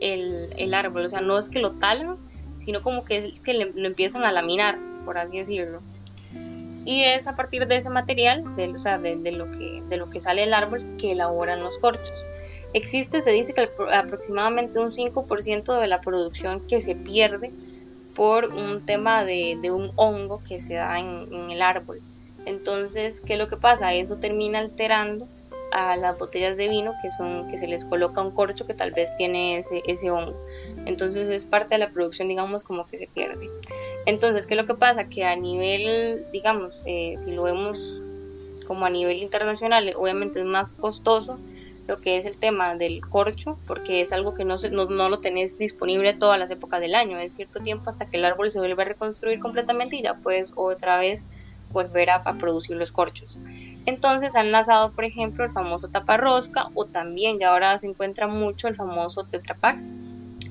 el, 0.00 0.72
árbol, 0.74 1.04
o 1.04 1.08
sea, 1.08 1.20
no 1.20 1.38
es 1.38 1.48
que 1.48 1.58
lo 1.58 1.72
talan, 1.72 2.16
sino 2.58 2.82
como 2.82 3.04
que 3.04 3.16
es 3.18 3.42
que 3.42 3.54
lo 3.54 3.86
empiezan 3.86 4.24
a 4.24 4.32
laminar, 4.32 4.78
por 5.04 5.18
así 5.18 5.38
decirlo. 5.38 5.80
Y 6.84 7.02
es 7.02 7.26
a 7.26 7.36
partir 7.36 7.66
de 7.66 7.76
ese 7.76 7.90
material, 7.90 8.56
de, 8.56 8.68
o 8.68 8.78
sea, 8.78 8.98
de, 8.98 9.16
lo 9.32 9.50
que, 9.50 9.82
de 9.88 9.96
lo 9.96 10.08
que 10.08 10.20
sale 10.20 10.44
el 10.44 10.54
árbol, 10.54 10.80
que 10.98 11.12
elaboran 11.12 11.62
los 11.62 11.76
corchos. 11.78 12.24
Existe, 12.72 13.20
se 13.20 13.30
dice 13.32 13.52
que 13.52 13.68
aproximadamente 13.92 14.78
un 14.78 14.90
5% 14.90 15.80
de 15.80 15.86
la 15.86 16.00
producción 16.00 16.66
que 16.66 16.80
se 16.80 16.94
pierde 16.94 17.50
por 18.18 18.46
un 18.46 18.84
tema 18.84 19.24
de, 19.24 19.70
un 19.70 19.92
hongo 19.94 20.42
que 20.42 20.60
se 20.60 20.74
da 20.74 20.98
en, 20.98 21.50
el 21.52 21.62
árbol. 21.62 22.00
Entonces, 22.46 23.20
¿qué 23.20 23.34
es 23.34 23.38
lo 23.38 23.46
que 23.46 23.56
pasa? 23.56 23.94
Eso 23.94 24.16
termina 24.18 24.58
alterando 24.58 25.28
a 25.70 25.96
las 25.96 26.18
botellas 26.18 26.56
de 26.56 26.68
vino 26.68 26.94
que 27.00 27.12
son 27.12 27.48
que 27.48 27.58
se 27.58 27.68
les 27.68 27.84
coloca 27.84 28.20
un 28.20 28.32
corcho 28.32 28.66
que 28.66 28.74
tal 28.74 28.90
vez 28.90 29.14
tiene 29.14 29.58
ese, 29.58 29.82
ese 29.86 30.10
hongo. 30.10 30.34
Entonces 30.84 31.28
es 31.28 31.44
parte 31.44 31.76
de 31.76 31.78
la 31.78 31.90
producción, 31.90 32.26
digamos, 32.26 32.64
como 32.64 32.88
que 32.88 32.98
se 32.98 33.06
pierde. 33.06 33.48
Entonces, 34.04 34.46
¿qué 34.46 34.54
es 34.54 34.60
lo 34.60 34.66
que 34.66 34.74
pasa? 34.74 35.04
Que 35.04 35.24
a 35.24 35.36
nivel, 35.36 36.26
digamos, 36.32 36.82
eh, 36.86 37.14
si 37.18 37.30
lo 37.30 37.44
vemos 37.44 38.00
como 38.66 38.84
a 38.84 38.90
nivel 38.90 39.18
internacional, 39.18 39.94
obviamente 39.96 40.40
es 40.40 40.44
más 40.44 40.74
costoso 40.74 41.38
lo 41.88 41.98
que 41.98 42.18
es 42.18 42.26
el 42.26 42.36
tema 42.36 42.74
del 42.74 43.00
corcho, 43.00 43.58
porque 43.66 44.02
es 44.02 44.12
algo 44.12 44.34
que 44.34 44.44
no, 44.44 44.58
se, 44.58 44.70
no, 44.70 44.86
lo 44.86 45.18
tenés 45.20 45.56
disponible 45.56 46.12
todas 46.12 46.38
las 46.38 46.50
épocas 46.50 46.82
del 46.82 46.94
año, 46.94 47.18
es 47.18 47.34
cierto 47.34 47.60
tiempo 47.60 47.88
hasta 47.88 48.04
que 48.04 48.18
el 48.18 48.26
árbol 48.26 48.50
se 48.50 48.58
vuelve 48.58 48.82
a 48.82 48.84
reconstruir 48.84 49.40
completamente 49.40 49.96
y 49.96 50.02
ya 50.02 50.12
puedes 50.14 50.52
otra 50.54 50.98
vez 50.98 51.24
volver 51.72 52.10
a, 52.10 52.22
producir 52.34 52.76
los 52.76 52.92
corchos. 52.92 53.38
Entonces 53.86 54.36
han 54.36 54.52
lanzado, 54.52 54.92
por 54.92 55.06
ejemplo, 55.06 55.44
el 55.44 55.50
famoso 55.50 55.88
taparrosca 55.88 56.68
o 56.74 56.84
también 56.84 57.38
ya 57.38 57.52
ahora 57.52 57.78
se 57.78 57.86
encuentra 57.86 58.26
mucho 58.26 58.68
el 58.68 58.74
famoso 58.74 59.24
tetrapack. 59.24 59.78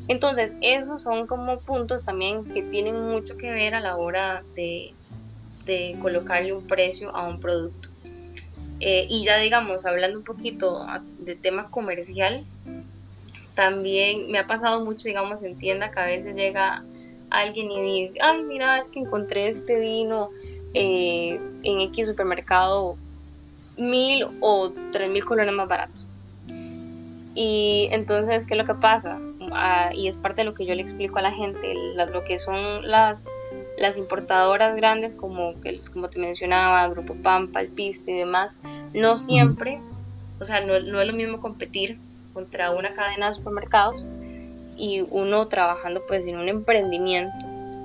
Entonces, 0.08 0.54
esos 0.62 1.04
son 1.04 1.28
como 1.28 1.60
puntos 1.60 2.06
también 2.06 2.46
que 2.46 2.64
tienen 2.64 3.00
mucho 3.00 3.38
que 3.38 3.52
ver 3.52 3.76
a 3.76 3.80
la 3.80 3.98
hora 3.98 4.42
de, 4.56 4.94
de 5.66 5.96
colocarle 6.02 6.54
un 6.54 6.66
precio 6.66 7.16
a 7.16 7.28
un 7.28 7.40
producto. 7.40 7.87
Eh, 8.80 9.08
y 9.10 9.24
ya 9.24 9.38
digamos, 9.38 9.86
hablando 9.86 10.20
un 10.20 10.24
poquito 10.24 10.86
de 11.20 11.36
tema 11.36 11.70
comercial, 11.70 12.44
también 13.56 14.32
me 14.32 14.38
ha 14.38 14.46
pasado 14.46 14.86
mucho, 14.86 15.08
digamos, 15.08 15.42
en 15.42 15.58
tienda 15.58 15.90
que 15.90 16.00
a 16.00 16.06
veces 16.06 16.36
llega 16.36 16.84
alguien 17.30 17.72
y 17.72 18.08
dice, 18.08 18.20
ay, 18.22 18.44
mira, 18.44 18.80
es 18.80 18.88
que 18.88 19.00
encontré 19.00 19.48
este 19.48 19.80
vino 19.80 20.30
eh, 20.74 21.40
en 21.64 21.82
X 21.82 22.08
supermercado 22.08 22.98
mil 23.78 24.28
o 24.42 24.72
tres 24.92 25.10
mil 25.10 25.26
colones 25.26 25.54
más 25.54 25.68
barato. 25.68 26.02
Y 27.34 27.90
entonces, 27.92 28.46
¿qué 28.46 28.54
es 28.54 28.58
lo 28.58 28.66
que 28.66 28.74
pasa? 28.74 29.20
Ah, 29.52 29.92
y 29.94 30.08
es 30.08 30.18
parte 30.18 30.42
de 30.42 30.46
lo 30.46 30.54
que 30.54 30.66
yo 30.66 30.74
le 30.76 30.82
explico 30.82 31.20
a 31.20 31.22
la 31.22 31.32
gente, 31.32 31.74
lo 31.96 32.24
que 32.24 32.40
son 32.40 32.88
las 32.88 33.28
las 33.78 33.98
importadoras 33.98 34.76
grandes 34.76 35.14
como, 35.14 35.54
como 35.94 36.10
te 36.10 36.20
mencionaba, 36.20 36.88
Grupo 36.90 37.16
Pampa, 37.16 37.62
El 37.62 37.70
Piste 37.70 38.12
y 38.12 38.18
demás, 38.18 38.58
no 38.94 39.16
siempre, 39.18 39.80
o 40.40 40.46
sea, 40.46 40.62
no, 40.62 40.80
no, 40.80 41.00
es 41.00 41.08
lo 41.08 41.14
mismo 41.14 41.40
competir 41.40 42.00
contra 42.34 42.72
una 42.72 42.94
cadena 42.94 43.28
de 43.28 43.34
supermercados 43.34 44.08
y 44.78 45.02
uno 45.10 45.48
trabajando 45.48 46.04
pues 46.08 46.26
en 46.26 46.38
un 46.38 46.50
emprendimiento, 46.50 47.36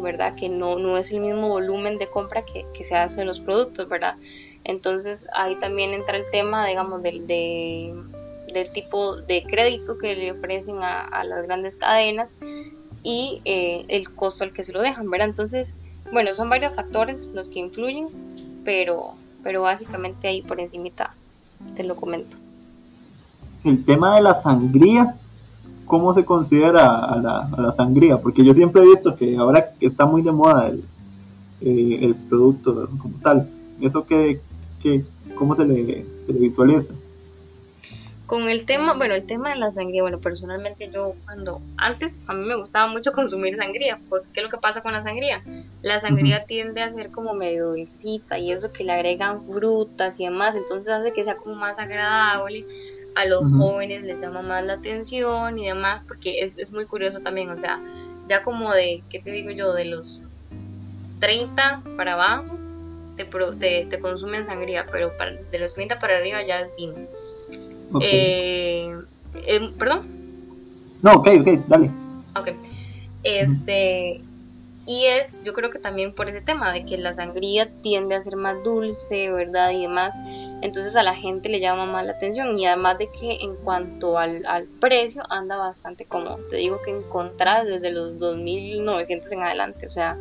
¿verdad? 0.01 0.35
Que 0.35 0.49
no, 0.49 0.79
no 0.79 0.97
es 0.97 1.13
el 1.13 1.21
mismo 1.21 1.49
volumen 1.49 1.99
de 1.99 2.09
compra 2.09 2.45
que, 2.45 2.65
que 2.75 2.85
se 2.85 2.97
hace 2.97 3.21
de 3.21 3.27
los 3.27 3.41
productos, 3.41 3.89
¿verdad? 3.89 4.17
Entonces 4.65 5.27
ahí 5.35 5.57
también 5.59 5.93
entra 5.93 6.17
el 6.17 6.25
tema, 6.31 6.67
digamos, 6.67 7.03
del, 7.03 7.27
de, 7.27 7.95
del 8.53 8.71
tipo 8.73 9.17
de 9.17 9.43
crédito 9.45 9.99
que 9.99 10.15
le 10.15 10.33
ofrecen 10.33 10.83
a, 10.83 11.03
a 11.03 11.25
las 11.25 11.47
grandes 11.47 11.77
cadenas 11.77 12.37
y 13.03 13.41
eh, 13.45 13.85
el 13.89 14.11
costo 14.11 14.45
al 14.45 14.53
que 14.53 14.63
se 14.63 14.73
lo 14.73 14.81
dejan, 14.81 15.11
¿verdad? 15.11 15.29
Entonces, 15.29 15.75
bueno, 16.13 16.35
son 16.35 16.49
varios 16.49 16.75
factores 16.75 17.29
los 17.35 17.49
que 17.49 17.59
influyen, 17.59 18.07
pero, 18.65 19.13
pero 19.43 19.63
básicamente 19.63 20.29
ahí 20.29 20.43
por 20.43 20.61
encimita 20.61 21.15
te 21.75 21.85
lo 21.85 21.97
comento. 21.97 22.37
El 23.65 23.85
tema 23.85 24.17
de 24.17 24.23
la 24.23 24.41
sangría, 24.43 25.15
¿cómo 25.87 26.15
se 26.15 26.25
considera 26.25 26.99
a 26.99 27.17
la, 27.19 27.75
sangría? 27.77 28.19
Porque 28.19 28.45
yo 28.45 28.55
siempre 28.55 28.83
he 28.83 28.87
visto 28.87 29.15
que 29.17 29.37
ahora 29.37 29.73
está 29.81 30.07
muy 30.07 30.23
de 30.23 30.33
moda 30.33 30.69
el, 30.69 30.85
eh, 31.61 31.99
el 32.03 32.15
producto 32.15 32.89
como 32.99 33.15
tal. 33.23 33.49
¿Eso 33.81 34.05
que, 34.05 34.41
que 34.83 35.05
cómo 35.35 35.55
se 35.57 35.65
le, 35.65 36.05
se 36.27 36.33
le 36.33 36.39
visualiza? 36.41 36.93
Con 38.33 38.49
el 38.49 38.65
tema, 38.65 38.95
bueno, 38.95 39.13
el 39.13 39.27
tema 39.27 39.51
de 39.51 39.57
la 39.57 39.71
sangría, 39.73 40.01
bueno, 40.01 40.19
personalmente 40.19 40.89
yo 40.91 41.15
cuando 41.27 41.61
antes 41.77 42.23
a 42.29 42.33
mí 42.33 42.47
me 42.47 42.57
gustaba 42.57 42.91
mucho 42.91 43.13
consumir 43.13 43.57
sangría, 43.57 43.99
porque 44.09 44.27
¿qué 44.33 44.41
es 44.41 44.45
lo 44.45 44.51
que 44.51 44.57
pasa 44.57 44.81
con 44.81 44.93
la 44.93 45.03
sangría? 45.03 45.43
La 45.83 46.01
sangría 46.01 46.47
tiende 46.47 46.81
a 46.81 46.89
ser 46.89 47.11
como 47.11 47.35
medio 47.35 47.69
dulcita 47.69 48.39
y 48.39 48.51
eso 48.51 48.73
que 48.73 48.85
le 48.85 48.93
agregan 48.93 49.45
frutas 49.45 50.19
y 50.19 50.25
demás, 50.25 50.57
entonces 50.57 50.91
hace 50.91 51.13
que 51.13 51.25
sea 51.25 51.37
como 51.37 51.57
más 51.57 51.79
agradable, 51.79 52.65
a 53.17 53.27
los 53.27 53.43
jóvenes 53.53 54.03
les 54.05 54.23
llama 54.23 54.41
más 54.41 54.65
la 54.65 54.73
atención 54.73 55.59
y 55.59 55.67
demás, 55.67 56.01
porque 56.09 56.41
es, 56.41 56.57
es 56.57 56.73
muy 56.73 56.87
curioso 56.87 57.21
también, 57.21 57.51
o 57.51 57.59
sea, 57.59 57.81
ya 58.29 58.43
como 58.43 58.73
de, 58.73 59.03
¿qué 59.11 59.19
te 59.19 59.31
digo 59.31 59.51
yo? 59.51 59.75
De 59.75 59.85
los 59.85 60.23
30 61.21 61.83
para 61.99 62.15
abajo, 62.15 62.59
te, 63.59 63.99
consumen 64.01 64.47
sangría, 64.47 64.87
pero 64.91 65.13
de 65.51 65.59
los 65.59 65.75
30 65.75 65.99
para 65.99 66.17
arriba 66.17 66.43
ya 66.43 66.63
es 66.63 66.75
vino. 66.79 66.95
Eh, 68.01 68.95
em, 69.47 69.73
¿Perdón? 69.75 70.03
No, 71.03 71.15
ok, 71.15 71.29
ok, 71.41 71.49
dale. 71.69 71.91
Ok. 72.37 72.49
Este, 73.25 74.21
y 74.85 75.05
es, 75.05 75.43
yo 75.45 75.53
creo 75.53 75.71
que 75.71 75.79
también 75.79 76.13
por 76.13 76.29
ese 76.29 76.41
tema 76.41 76.73
de 76.73 76.85
que 76.85 76.99
la 76.99 77.13
sangría 77.13 77.69
tiende 77.83 78.17
a 78.17 78.21
ser 78.21 78.35
más 78.35 78.63
dulce, 78.65 79.31
¿verdad? 79.31 79.71
Y 79.71 79.83
demás. 79.83 80.17
Entonces 80.61 80.97
a 80.97 81.05
la 81.05 81.15
gente 81.15 81.49
le 81.49 81.61
llama 81.61 81.87
más 81.87 82.05
la 82.05 82.13
atención. 82.13 82.59
Y 82.59 82.67
además 82.67 82.99
de 82.99 83.09
que 83.09 83.37
en 83.43 83.55
cuanto 83.55 84.19
al, 84.19 84.43
precio, 84.81 85.23
anda 85.31 85.57
bastante 85.57 86.05
cómodo. 86.05 86.39
Te 86.51 86.57
digo 86.57 86.81
que 86.85 86.91
encontrar 86.91 87.65
desde 87.65 87.93
los 87.93 88.19
2.900 88.19 89.33
en 89.33 89.43
adelante. 89.43 89.87
O 89.87 89.91
sea, 89.91 90.17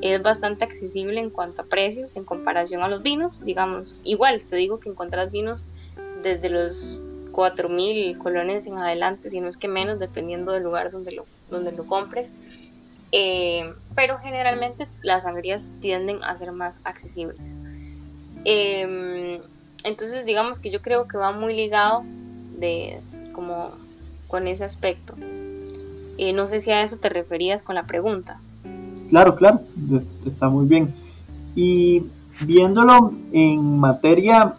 es 0.00 0.22
bastante 0.22 0.64
accesible 0.64 1.20
en 1.20 1.28
cuanto 1.28 1.62
a 1.62 1.66
precios 1.66 2.16
en 2.16 2.24
comparación 2.24 2.82
a 2.82 2.88
los 2.88 3.02
vinos. 3.02 3.44
Digamos, 3.44 4.00
igual, 4.04 4.42
te 4.42 4.56
digo 4.56 4.80
que 4.80 4.88
encontrar 4.88 5.30
vinos 5.30 5.66
desde 6.22 6.48
los 6.48 6.98
4.000 7.38 8.18
colones 8.18 8.66
en 8.66 8.78
adelante, 8.78 9.30
si 9.30 9.40
no 9.40 9.46
es 9.46 9.56
que 9.56 9.68
menos, 9.68 10.00
dependiendo 10.00 10.50
del 10.50 10.64
lugar 10.64 10.90
donde 10.90 11.12
lo, 11.12 11.24
donde 11.48 11.70
lo 11.70 11.86
compres. 11.86 12.34
Eh, 13.12 13.72
pero 13.94 14.18
generalmente 14.18 14.88
las 15.02 15.22
sangrías 15.22 15.70
tienden 15.80 16.18
a 16.24 16.36
ser 16.36 16.50
más 16.50 16.80
accesibles. 16.82 17.54
Em, 18.44 19.38
entonces 19.84 20.26
digamos 20.26 20.58
que 20.58 20.72
yo 20.72 20.82
creo 20.82 21.06
que 21.06 21.16
va 21.16 21.30
muy 21.30 21.54
ligado 21.54 22.02
de 22.58 22.98
como 23.32 23.70
con 24.26 24.48
ese 24.48 24.64
aspecto. 24.64 25.14
Eh, 26.18 26.32
no 26.32 26.48
sé 26.48 26.58
si 26.58 26.72
a 26.72 26.82
eso 26.82 26.96
te 26.96 27.08
referías 27.08 27.62
con 27.62 27.76
la 27.76 27.84
pregunta. 27.84 28.40
Claro, 29.10 29.36
claro, 29.36 29.60
está 30.26 30.48
muy 30.48 30.66
bien. 30.66 30.92
Y 31.54 32.02
viéndolo 32.40 33.12
en 33.30 33.78
materia 33.78 34.56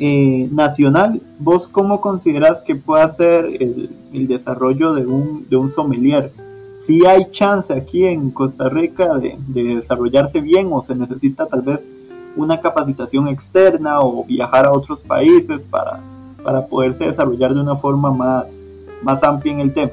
eh, 0.00 0.48
nacional, 0.50 1.20
¿vos 1.38 1.68
cómo 1.68 2.00
consideras 2.00 2.62
que 2.62 2.74
puede 2.74 3.14
ser 3.14 3.44
el, 3.44 3.90
el 4.12 4.26
desarrollo 4.26 4.94
de 4.94 5.06
un, 5.06 5.46
de 5.48 5.56
un 5.56 5.72
sommelier? 5.72 6.32
si 6.90 7.06
hay 7.06 7.30
chance 7.30 7.72
aquí 7.72 8.04
en 8.04 8.30
Costa 8.30 8.68
Rica 8.68 9.16
de, 9.18 9.36
desarrollarse 9.46 10.40
bien 10.40 10.70
o 10.72 10.82
se 10.84 10.94
necesita 10.94 11.46
tal 11.46 11.62
vez 11.62 11.80
una 12.34 12.60
capacitación 12.60 13.28
externa 13.28 14.00
o 14.00 14.24
viajar 14.24 14.66
a 14.66 14.72
otros 14.72 15.00
países 15.00 15.62
para, 15.62 16.00
para 16.42 16.66
poderse 16.66 17.04
desarrollar 17.04 17.54
de 17.54 17.60
una 17.60 17.76
forma 17.76 18.10
más, 18.10 18.46
más 19.02 19.22
amplia 19.22 19.52
en 19.52 19.60
el 19.60 19.74
tema. 19.74 19.92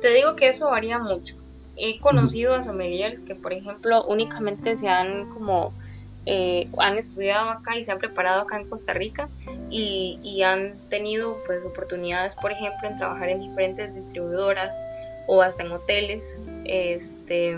Te 0.00 0.14
digo 0.14 0.34
que 0.36 0.48
eso 0.48 0.70
varía 0.70 0.98
mucho. 0.98 1.36
He 1.76 1.98
conocido 2.00 2.54
a 2.54 2.62
sommeliers 2.62 3.20
que, 3.20 3.34
por 3.34 3.52
ejemplo, 3.52 4.04
únicamente 4.04 4.76
se 4.76 4.88
han 4.88 5.28
como 5.30 5.72
eh, 6.24 6.68
han 6.78 6.98
estudiado 6.98 7.50
acá 7.50 7.76
y 7.76 7.84
se 7.84 7.90
han 7.90 7.98
preparado 7.98 8.42
acá 8.42 8.60
en 8.60 8.68
Costa 8.68 8.92
Rica 8.92 9.28
y, 9.70 10.42
han 10.42 10.74
tenido 10.88 11.36
pues 11.46 11.64
oportunidades, 11.64 12.34
por 12.34 12.52
ejemplo, 12.52 12.88
en 12.88 12.96
trabajar 12.96 13.28
en 13.28 13.40
diferentes 13.40 13.94
distribuidoras 13.94 14.76
o 15.26 15.40
hasta 15.40 15.62
en 15.62 15.72
hoteles. 15.72 16.38
Este, 16.64 17.56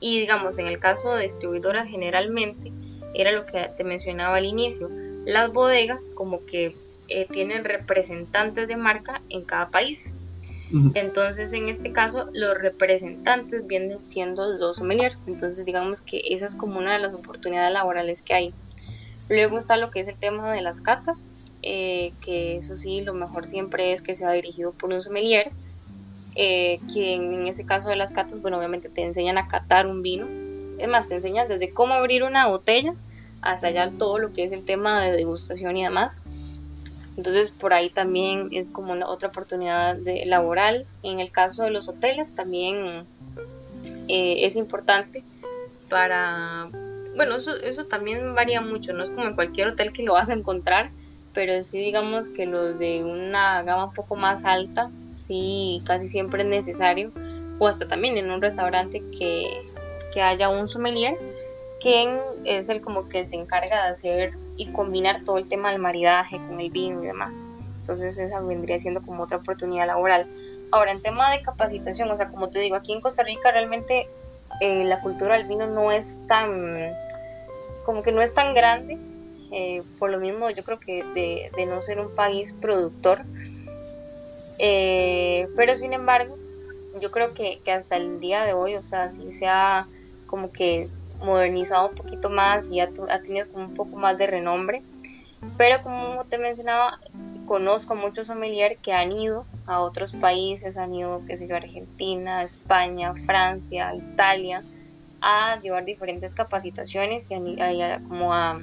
y 0.00 0.20
digamos, 0.20 0.58
en 0.58 0.66
el 0.66 0.78
caso 0.78 1.14
de 1.14 1.24
distribuidoras 1.24 1.88
generalmente, 1.88 2.72
era 3.14 3.32
lo 3.32 3.44
que 3.44 3.68
te 3.76 3.84
mencionaba 3.84 4.36
al 4.36 4.44
inicio, 4.44 4.88
las 5.24 5.52
bodegas 5.52 6.10
como 6.14 6.44
que 6.46 6.74
eh, 7.08 7.26
tienen 7.30 7.64
representantes 7.64 8.68
de 8.68 8.76
marca 8.76 9.20
en 9.28 9.42
cada 9.42 9.68
país. 9.68 10.14
Entonces, 10.94 11.52
en 11.52 11.68
este 11.68 11.92
caso, 11.92 12.28
los 12.32 12.56
representantes 12.56 13.66
vienen 13.66 13.98
siendo 14.06 14.48
los 14.58 14.76
sommeliers. 14.76 15.18
Entonces, 15.26 15.64
digamos 15.64 16.00
que 16.00 16.22
esa 16.30 16.46
es 16.46 16.54
como 16.54 16.78
una 16.78 16.92
de 16.92 17.00
las 17.00 17.14
oportunidades 17.14 17.72
laborales 17.72 18.22
que 18.22 18.34
hay. 18.34 18.54
Luego 19.28 19.58
está 19.58 19.76
lo 19.76 19.90
que 19.90 20.00
es 20.00 20.08
el 20.08 20.16
tema 20.16 20.52
de 20.52 20.62
las 20.62 20.80
catas, 20.80 21.32
eh, 21.62 22.12
que 22.20 22.56
eso 22.56 22.76
sí, 22.76 23.00
lo 23.00 23.14
mejor 23.14 23.46
siempre 23.46 23.92
es 23.92 24.02
que 24.02 24.14
sea 24.14 24.30
dirigido 24.32 24.72
por 24.72 24.92
un 24.92 25.00
sommelier 25.00 25.52
eh, 26.36 26.78
que 26.92 27.14
en 27.14 27.46
ese 27.46 27.66
caso 27.66 27.88
de 27.88 27.96
las 27.96 28.12
catas, 28.12 28.40
bueno, 28.40 28.58
obviamente 28.58 28.88
te 28.88 29.02
enseñan 29.02 29.38
a 29.38 29.48
catar 29.48 29.86
un 29.86 30.02
vino. 30.02 30.26
Es 30.78 30.88
más, 30.88 31.08
te 31.08 31.14
enseñan 31.14 31.48
desde 31.48 31.70
cómo 31.70 31.94
abrir 31.94 32.22
una 32.22 32.46
botella 32.46 32.94
hasta 33.42 33.68
allá 33.68 33.90
todo 33.90 34.18
lo 34.18 34.32
que 34.32 34.44
es 34.44 34.52
el 34.52 34.64
tema 34.64 35.02
de 35.02 35.12
degustación 35.12 35.76
y 35.76 35.82
demás. 35.82 36.20
Entonces 37.16 37.50
por 37.50 37.72
ahí 37.72 37.90
también 37.90 38.48
es 38.52 38.70
como 38.70 38.92
una, 38.92 39.08
otra 39.08 39.28
oportunidad 39.28 39.96
de, 39.96 40.24
laboral. 40.26 40.86
En 41.02 41.20
el 41.20 41.30
caso 41.30 41.64
de 41.64 41.70
los 41.70 41.88
hoteles 41.88 42.34
también 42.34 43.04
eh, 44.08 44.46
es 44.46 44.56
importante 44.56 45.24
para... 45.88 46.68
Bueno, 47.16 47.36
eso, 47.36 47.56
eso 47.56 47.84
también 47.84 48.34
varía 48.34 48.60
mucho, 48.60 48.92
no 48.92 49.02
es 49.02 49.10
como 49.10 49.26
en 49.26 49.34
cualquier 49.34 49.68
hotel 49.68 49.92
que 49.92 50.02
lo 50.02 50.14
vas 50.14 50.30
a 50.30 50.32
encontrar, 50.32 50.90
pero 51.34 51.62
sí 51.64 51.78
digamos 51.78 52.30
que 52.30 52.46
los 52.46 52.78
de 52.78 53.04
una 53.04 53.62
gama 53.62 53.86
un 53.86 53.94
poco 53.94 54.16
más 54.16 54.44
alta 54.44 54.90
sí 55.12 55.82
casi 55.84 56.08
siempre 56.08 56.42
es 56.42 56.48
necesario, 56.48 57.12
o 57.58 57.68
hasta 57.68 57.86
también 57.86 58.16
en 58.16 58.30
un 58.30 58.40
restaurante 58.40 59.02
que, 59.16 59.46
haya 60.20 60.48
un 60.48 60.68
sommelier, 60.68 61.16
quien 61.80 62.18
es 62.44 62.68
el 62.68 62.80
como 62.80 63.08
que 63.08 63.24
se 63.24 63.36
encarga 63.36 63.84
de 63.84 63.90
hacer 63.90 64.32
y 64.56 64.70
combinar 64.72 65.24
todo 65.24 65.38
el 65.38 65.48
tema 65.48 65.70
del 65.70 65.80
maridaje 65.80 66.36
con 66.36 66.60
el 66.60 66.70
vino 66.70 67.02
y 67.02 67.06
demás. 67.06 67.44
Entonces 67.80 68.18
esa 68.18 68.40
vendría 68.40 68.78
siendo 68.78 69.02
como 69.02 69.22
otra 69.22 69.38
oportunidad 69.38 69.86
laboral. 69.86 70.26
Ahora, 70.70 70.92
en 70.92 71.02
tema 71.02 71.30
de 71.32 71.42
capacitación, 71.42 72.10
o 72.10 72.16
sea, 72.16 72.28
como 72.28 72.50
te 72.50 72.60
digo, 72.60 72.76
aquí 72.76 72.92
en 72.92 73.00
Costa 73.00 73.22
Rica 73.22 73.50
realmente 73.50 74.06
eh, 74.60 74.84
la 74.84 75.00
cultura 75.00 75.36
del 75.36 75.46
vino 75.46 75.66
no 75.66 75.90
es 75.90 76.22
tan, 76.28 76.92
como 77.84 78.02
que 78.02 78.12
no 78.12 78.20
es 78.20 78.34
tan 78.34 78.54
grande, 78.54 78.98
eh, 79.50 79.82
por 79.98 80.10
lo 80.10 80.20
mismo 80.20 80.48
yo 80.50 80.62
creo 80.62 80.78
que 80.78 81.02
de, 81.14 81.50
de 81.56 81.66
no 81.66 81.82
ser 81.82 81.98
un 81.98 82.14
país 82.14 82.52
productor, 82.52 83.22
eh, 84.62 85.48
pero 85.56 85.74
sin 85.74 85.94
embargo, 85.94 86.36
yo 87.00 87.10
creo 87.10 87.32
que, 87.32 87.58
hasta 87.72 87.96
el 87.96 88.20
día 88.20 88.44
de 88.44 88.52
hoy, 88.52 88.74
o 88.74 88.82
sea, 88.82 89.08
sí 89.08 89.32
se 89.32 89.48
ha 89.48 89.86
como 90.26 90.52
que 90.52 90.88
modernizado 91.22 91.88
un 91.88 91.94
poquito 91.94 92.30
más 92.30 92.68
y 92.68 92.80
ha, 92.80 92.88
tenido 92.88 93.48
como 93.52 93.66
un 93.66 93.74
poco 93.74 93.96
más 93.96 94.18
de 94.18 94.26
renombre. 94.26 94.82
Pero 95.56 95.82
como 95.82 96.24
te 96.24 96.38
mencionaba, 96.38 96.98
conozco 97.46 97.94
muchos 97.94 98.26
sommelier 98.26 98.76
que 98.76 98.92
han 98.92 99.12
ido 99.12 99.46
a 99.66 99.80
otros 99.80 100.12
países, 100.12 100.76
han 100.76 100.94
ido, 100.94 101.22
qué 101.26 101.36
sé 101.36 101.48
yo, 101.48 101.56
Argentina, 101.56 102.42
España, 102.42 103.14
Francia, 103.14 103.94
Italia, 103.94 104.62
a 105.22 105.58
llevar 105.60 105.84
diferentes 105.84 106.34
capacitaciones 106.34 107.28
y 107.30 107.34
a, 107.60 108.00
como 108.06 108.34
a, 108.34 108.60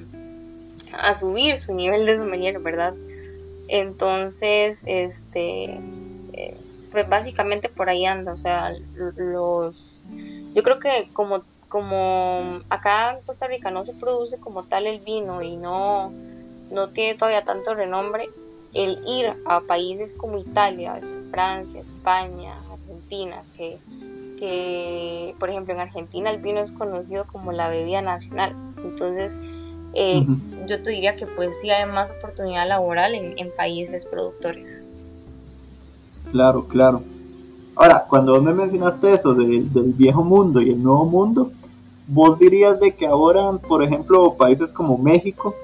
a 1.00 1.14
subir 1.14 1.58
su 1.58 1.74
nivel 1.74 2.06
de 2.06 2.16
sommelier, 2.16 2.60
¿verdad? 2.60 2.94
Entonces, 3.68 4.82
este, 4.86 5.80
eh, 6.32 6.56
pues 6.90 7.08
básicamente 7.08 7.68
por 7.68 7.88
ahí 7.88 8.06
anda, 8.06 8.32
o 8.32 8.36
sea, 8.36 8.72
los, 9.16 10.02
yo 10.54 10.62
creo 10.62 10.78
que 10.78 11.08
como, 11.12 11.42
como 11.68 12.60
acá 12.70 13.12
en 13.12 13.24
Costa 13.24 13.46
Rica 13.46 13.70
no 13.70 13.84
se 13.84 13.92
produce 13.92 14.38
como 14.38 14.62
tal 14.64 14.86
el 14.86 15.00
vino 15.00 15.42
y 15.42 15.56
no, 15.56 16.12
no 16.70 16.88
tiene 16.88 17.16
todavía 17.16 17.44
tanto 17.44 17.74
renombre, 17.74 18.28
el 18.74 18.98
ir 19.06 19.32
a 19.46 19.60
países 19.60 20.14
como 20.14 20.38
Italia, 20.38 20.98
Francia, 21.30 21.80
España, 21.80 22.54
Argentina, 22.72 23.36
que, 23.56 23.78
que 24.38 25.34
por 25.38 25.50
ejemplo 25.50 25.74
en 25.74 25.80
Argentina 25.80 26.30
el 26.30 26.40
vino 26.40 26.60
es 26.60 26.72
conocido 26.72 27.26
como 27.26 27.52
la 27.52 27.68
bebida 27.68 28.02
nacional, 28.02 28.54
entonces 28.82 29.38
eh, 29.94 30.24
yo 30.66 30.82
te 30.82 30.90
diría 30.90 31.16
que 31.16 31.26
pues 31.26 31.60
sí 31.60 31.70
hay 31.70 31.90
más 31.90 32.10
oportunidad 32.10 32.68
laboral 32.68 33.14
en, 33.14 33.50
países 33.56 34.04
productores. 34.04 34.82
Claro, 36.30 36.66
claro. 36.68 37.02
Ahora, 37.74 38.04
cuando 38.08 38.32
vos 38.32 38.42
me 38.42 38.52
mencionaste 38.52 39.14
eso 39.14 39.34
del 39.34 39.68
viejo 39.96 40.22
mundo 40.22 40.60
y 40.60 40.70
el 40.70 40.82
nuevo 40.82 41.06
mundo, 41.06 41.50
vos 42.08 42.38
dirías 42.38 42.80
de 42.80 42.92
que 42.92 43.06
ahora, 43.06 43.52
por 43.68 43.82
ejemplo, 43.82 44.34
países 44.34 44.70
como 44.70 44.98
México 44.98 45.54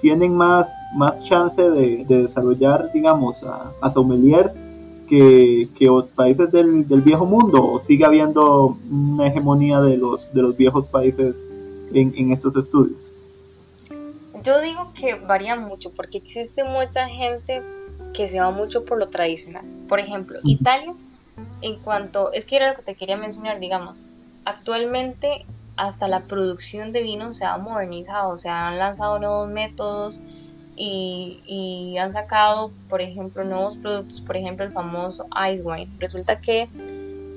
tienen 0.00 0.34
más, 0.34 0.66
más 0.94 1.22
chance 1.24 1.62
de, 1.62 2.04
desarrollar, 2.06 2.90
digamos, 2.92 3.42
a, 3.44 3.70
a 3.80 3.92
sommeliers 3.92 4.50
que, 5.06 5.68
que 5.76 5.88
países 6.16 6.50
del, 6.50 6.88
del, 6.88 7.02
viejo 7.02 7.26
mundo, 7.26 7.64
o 7.64 7.80
sigue 7.80 8.04
habiendo 8.04 8.78
una 8.90 9.26
hegemonía 9.26 9.80
de 9.80 9.98
los, 9.98 10.32
de 10.32 10.42
los 10.42 10.56
viejos 10.56 10.86
países 10.86 11.36
en, 11.92 12.14
en 12.16 12.32
estos 12.32 12.56
estudios? 12.56 13.12
Yo 14.42 14.60
digo 14.62 14.90
que 14.94 15.16
varía 15.16 15.54
mucho 15.56 15.90
porque 15.90 16.18
existe 16.18 16.64
mucha 16.64 17.06
gente 17.08 17.62
que 18.14 18.26
se 18.28 18.40
va 18.40 18.50
mucho 18.50 18.86
por 18.86 18.98
lo 18.98 19.08
tradicional. 19.08 19.64
Por 19.86 20.00
ejemplo, 20.00 20.38
Italia, 20.44 20.94
en 21.60 21.76
cuanto, 21.76 22.32
es 22.32 22.46
que 22.46 22.56
era 22.56 22.70
lo 22.70 22.76
que 22.76 22.82
te 22.82 22.94
quería 22.94 23.18
mencionar, 23.18 23.60
digamos, 23.60 24.06
actualmente 24.46 25.44
hasta 25.80 26.08
la 26.08 26.20
producción 26.20 26.92
de 26.92 27.02
vino 27.02 27.32
se 27.32 27.46
ha 27.46 27.56
modernizado, 27.56 28.34
o 28.34 28.38
sea, 28.38 28.68
han 28.68 28.78
lanzado 28.78 29.18
nuevos 29.18 29.48
métodos 29.48 30.20
y, 30.76 31.96
han 31.98 32.12
sacado, 32.12 32.70
por 32.88 33.00
ejemplo, 33.00 33.44
nuevos 33.44 33.76
productos, 33.76 34.20
por 34.20 34.36
ejemplo, 34.36 34.64
el 34.64 34.72
famoso 34.72 35.26
Ice 35.52 35.62
Wine. 35.62 35.90
Resulta 35.98 36.38
que, 36.38 36.68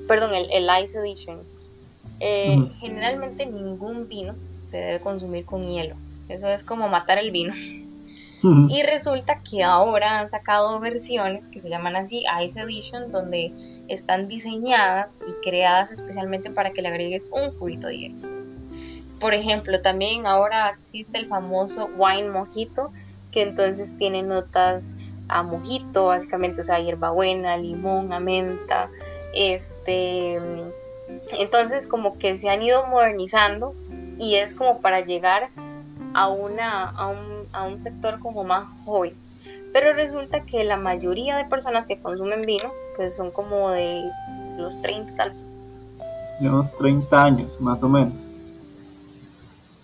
perdón, 0.06 0.32
el, 0.34 0.68
Ice 0.82 0.98
Edition. 0.98 1.38
Eh, 2.20 2.56
generalmente 2.80 3.46
ningún 3.46 4.08
vino 4.08 4.34
se 4.62 4.76
debe 4.76 5.00
consumir 5.00 5.46
con 5.46 5.66
hielo. 5.66 5.94
Eso 6.28 6.48
es 6.48 6.62
como 6.62 6.88
matar 6.88 7.18
el 7.18 7.30
vino. 7.30 7.54
Y 8.68 8.82
resulta 8.82 9.40
que 9.40 9.62
ahora 9.62 10.20
han 10.20 10.28
sacado 10.28 10.78
versiones 10.78 11.48
que 11.48 11.62
se 11.62 11.70
llaman 11.70 11.96
así 11.96 12.24
Ice 12.44 12.60
Edition, 12.60 13.10
donde 13.10 13.52
están 13.88 14.28
diseñadas 14.28 15.22
y 15.26 15.32
creadas 15.42 15.90
especialmente 15.90 16.50
para 16.50 16.70
que 16.70 16.82
le 16.82 16.88
agregues 16.88 17.28
un 17.30 17.56
juguito 17.58 17.88
de 17.88 17.98
hielo. 17.98 18.28
Por 19.20 19.34
ejemplo, 19.34 19.80
también 19.80 20.26
ahora 20.26 20.70
existe 20.70 21.18
el 21.18 21.26
famoso 21.26 21.88
wine 21.96 22.30
mojito, 22.30 22.90
que 23.30 23.42
entonces 23.42 23.96
tiene 23.96 24.22
notas 24.22 24.92
a 25.28 25.42
mojito, 25.42 26.06
básicamente, 26.06 26.60
o 26.60 26.64
sea, 26.64 26.78
hierbabuena, 26.78 27.56
limón, 27.56 28.12
a 28.12 28.20
menta, 28.20 28.90
este, 29.34 30.38
entonces 31.38 31.86
como 31.86 32.18
que 32.18 32.36
se 32.36 32.48
han 32.50 32.62
ido 32.62 32.86
modernizando 32.86 33.74
y 34.18 34.36
es 34.36 34.54
como 34.54 34.80
para 34.80 35.00
llegar 35.00 35.48
a, 36.12 36.28
una, 36.28 36.90
a, 36.90 37.08
un, 37.08 37.48
a 37.52 37.64
un 37.64 37.82
sector 37.82 38.20
como 38.20 38.44
más 38.44 38.66
joven. 38.84 39.14
Pero 39.74 39.92
resulta 39.92 40.46
que 40.46 40.62
la 40.62 40.76
mayoría 40.76 41.36
de 41.36 41.46
personas 41.46 41.88
que 41.88 41.98
consumen 41.98 42.46
vino, 42.46 42.70
pues 42.94 43.16
son 43.16 43.32
como 43.32 43.70
de 43.70 44.04
los 44.56 44.80
30 44.80 45.16
tal. 45.16 45.32
De 46.38 46.48
unos 46.48 46.70
30 46.78 47.24
años, 47.24 47.60
más 47.60 47.82
o 47.82 47.88
menos. 47.88 48.14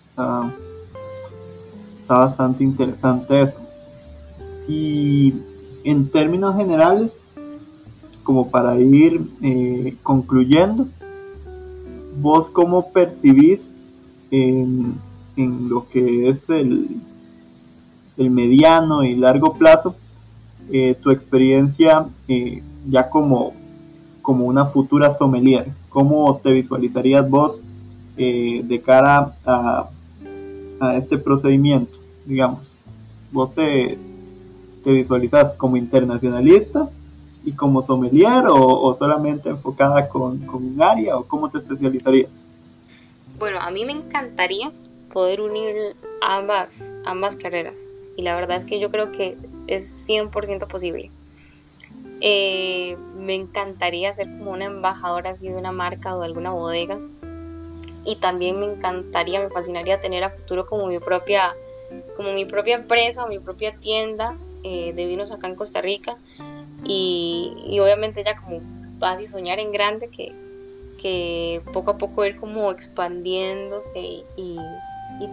Está, 0.09 0.49
bastante 2.07 2.63
interesante 2.63 3.41
eso. 3.41 3.57
Y 4.65 5.33
en 5.83 6.09
términos 6.09 6.55
generales, 6.55 7.11
como 8.23 8.49
para 8.49 8.79
ir 8.79 9.19
eh, 9.43 9.93
concluyendo, 10.03 10.87
vos 12.21 12.49
cómo 12.49 12.93
percibís 12.93 13.59
en, 14.31 14.95
lo 15.35 15.89
que 15.89 16.29
es 16.29 16.49
el, 16.49 16.87
el, 18.21 18.31
mediano 18.31 19.03
y 19.03 19.15
largo 19.15 19.53
plazo 19.53 19.95
eh, 20.71 20.95
tu 21.01 21.11
experiencia 21.11 22.05
eh, 22.27 22.63
ya 22.87 23.09
como, 23.09 23.53
como 24.21 24.45
una 24.45 24.65
futura 24.65 25.17
sommelier? 25.17 25.67
¿Cómo 25.89 26.39
te 26.41 26.51
visualizarías 26.51 27.29
vos 27.29 27.57
de 28.15 28.81
cara 28.85 29.33
a, 29.45 29.89
a 30.79 30.95
este 30.95 31.17
procedimiento? 31.17 31.97
Digamos, 32.25 32.71
vos 33.31 33.53
te, 33.53 33.97
te 34.83 34.91
visualizas 34.91 35.53
como 35.53 35.77
internacionalista 35.77 36.89
y 37.43 37.53
como 37.53 37.85
sommelier 37.85 38.45
o, 38.47 38.95
solamente 38.97 39.49
enfocada 39.49 40.07
con, 40.07 40.39
con, 40.39 40.63
un 40.63 40.81
área 40.81 41.17
o 41.17 41.23
cómo 41.23 41.49
te 41.49 41.59
especializarías? 41.59 42.29
Bueno, 43.39 43.59
a 43.59 43.71
mí 43.71 43.85
me 43.85 43.93
encantaría 43.93 44.71
poder 45.11 45.41
unir 45.41 45.95
ambas, 46.21 46.93
ambas 47.05 47.35
carreras 47.35 47.75
y 48.15 48.21
la 48.21 48.35
verdad 48.35 48.57
es 48.57 48.65
que 48.65 48.79
yo 48.79 48.91
creo 48.91 49.11
que 49.11 49.37
es 49.67 50.07
100% 50.09 50.67
posible. 50.67 51.11
Eh, 52.21 52.97
me 53.17 53.33
encantaría 53.33 54.13
ser 54.13 54.27
como 54.37 54.51
una 54.51 54.65
embajadora 54.65 55.31
así 55.31 55.47
de 55.47 55.55
una 55.55 55.71
marca 55.71 56.15
o 56.15 56.19
de 56.19 56.27
alguna 56.27 56.51
bodega 56.51 56.99
y 58.05 58.17
también 58.17 58.59
me 58.59 58.65
encantaría, 58.65 59.39
me 59.39 59.49
fascinaría 59.49 59.99
tener 59.99 60.23
a 60.23 60.29
futuro 60.29 60.65
como 60.65 60.87
mi 60.87 60.99
propia 60.99 61.53
como 62.15 62.31
mi 62.33 62.45
propia 62.45 62.75
empresa 62.75 63.25
o 63.25 63.27
mi 63.27 63.39
propia 63.39 63.73
tienda 63.73 64.35
eh, 64.63 64.93
de 64.93 65.05
vinos 65.05 65.31
acá 65.31 65.47
en 65.47 65.55
Costa 65.55 65.81
Rica 65.81 66.15
y, 66.83 67.79
obviamente 67.79 68.23
ya 68.23 68.35
como 68.35 68.59
vas 68.99 69.21
y 69.21 69.27
soñar 69.27 69.59
en 69.59 69.71
grande 69.71 70.09
que, 70.09 70.33
que 71.01 71.61
poco 71.73 71.91
a 71.91 71.97
poco 71.97 72.25
ir 72.25 72.37
como 72.37 72.71
expandiéndose 72.71 74.23
y, 74.37 74.57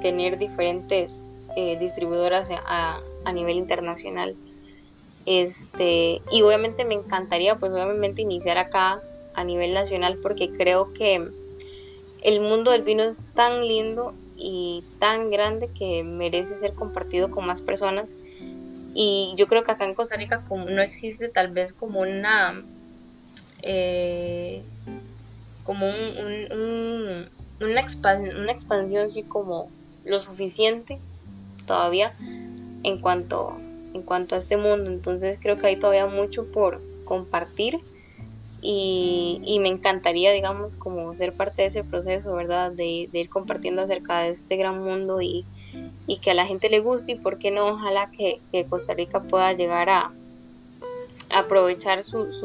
tener 0.02 0.36
diferentes 0.38 1.30
eh, 1.56 1.78
distribuidoras 1.78 2.50
a, 2.50 3.00
a, 3.24 3.32
nivel 3.32 3.56
internacional. 3.56 4.37
Este, 5.26 6.20
y 6.30 6.42
obviamente 6.42 6.84
me 6.84 6.94
encantaría 6.94 7.56
pues 7.56 7.72
obviamente 7.72 8.22
iniciar 8.22 8.58
acá 8.58 9.00
a 9.34 9.44
nivel 9.44 9.74
nacional 9.74 10.18
porque 10.22 10.50
creo 10.50 10.92
que 10.92 11.28
el 12.22 12.40
mundo 12.40 12.70
del 12.70 12.82
vino 12.82 13.02
es 13.02 13.24
tan 13.34 13.66
lindo 13.66 14.14
y 14.37 14.84
tan 14.98 15.30
grande 15.30 15.68
que 15.68 16.02
merece 16.04 16.56
ser 16.56 16.72
compartido 16.74 17.30
con 17.30 17.46
más 17.46 17.61
personas 17.61 18.14
y 18.94 19.34
yo 19.37 19.46
creo 19.48 19.64
que 19.64 19.72
acá 19.72 19.84
en 19.84 19.94
Costa 19.94 20.16
Rica 20.16 20.44
como 20.48 20.64
no 20.66 20.80
existe 20.80 21.28
tal 21.28 21.48
vez 21.48 21.72
como 21.72 22.00
una 22.00 22.62
eh, 23.62 24.62
como 25.64 25.87
un, 25.87 27.28
una, 27.61 27.80
una 28.40 28.52
expansión 28.52 29.04
así 29.04 29.22
como 29.24 29.70
lo 30.04 30.20
suficiente 30.20 30.98
todavía 31.68 32.12
en 32.83 32.98
cuanto 32.98 33.57
en 33.94 34.02
cuanto 34.02 34.35
a 34.35 34.38
este 34.38 34.57
mundo. 34.57 34.90
Entonces 34.90 35.38
creo 35.40 35.59
que 35.59 35.68
hay 35.68 35.76
todavía 35.76 36.07
mucho 36.07 36.50
por 36.50 36.81
compartir 37.04 37.78
y, 38.61 39.59
me 39.61 39.68
encantaría 39.68 40.33
digamos 40.33 40.76
como 40.76 41.14
ser 41.14 41.33
parte 41.33 41.62
de 41.62 41.68
ese 41.68 41.85
proceso 41.85 42.35
verdad 42.35 42.72
de, 42.72 43.09
ir 43.12 43.28
compartiendo 43.28 43.83
acerca 43.83 44.22
de 44.22 44.31
este 44.31 44.57
gran 44.57 44.83
mundo 44.83 45.20
y, 45.20 45.44
y 46.07 46.18
que 46.18 46.33
a 46.33 46.35
la 46.35 46.46
gente 46.46 46.68
le 46.68 46.81
guste 46.81 47.12
y 47.12 47.14
por 47.14 47.38
qué 47.38 47.50
no, 47.50 47.66
ojalá 47.66 48.11
que, 48.11 48.40
Costa 48.68 48.94
Rica 48.94 49.22
pueda 49.22 49.52
llegar 49.52 49.90
a, 49.90 50.11
aprovechar 51.31 52.04
sus, 52.04 52.40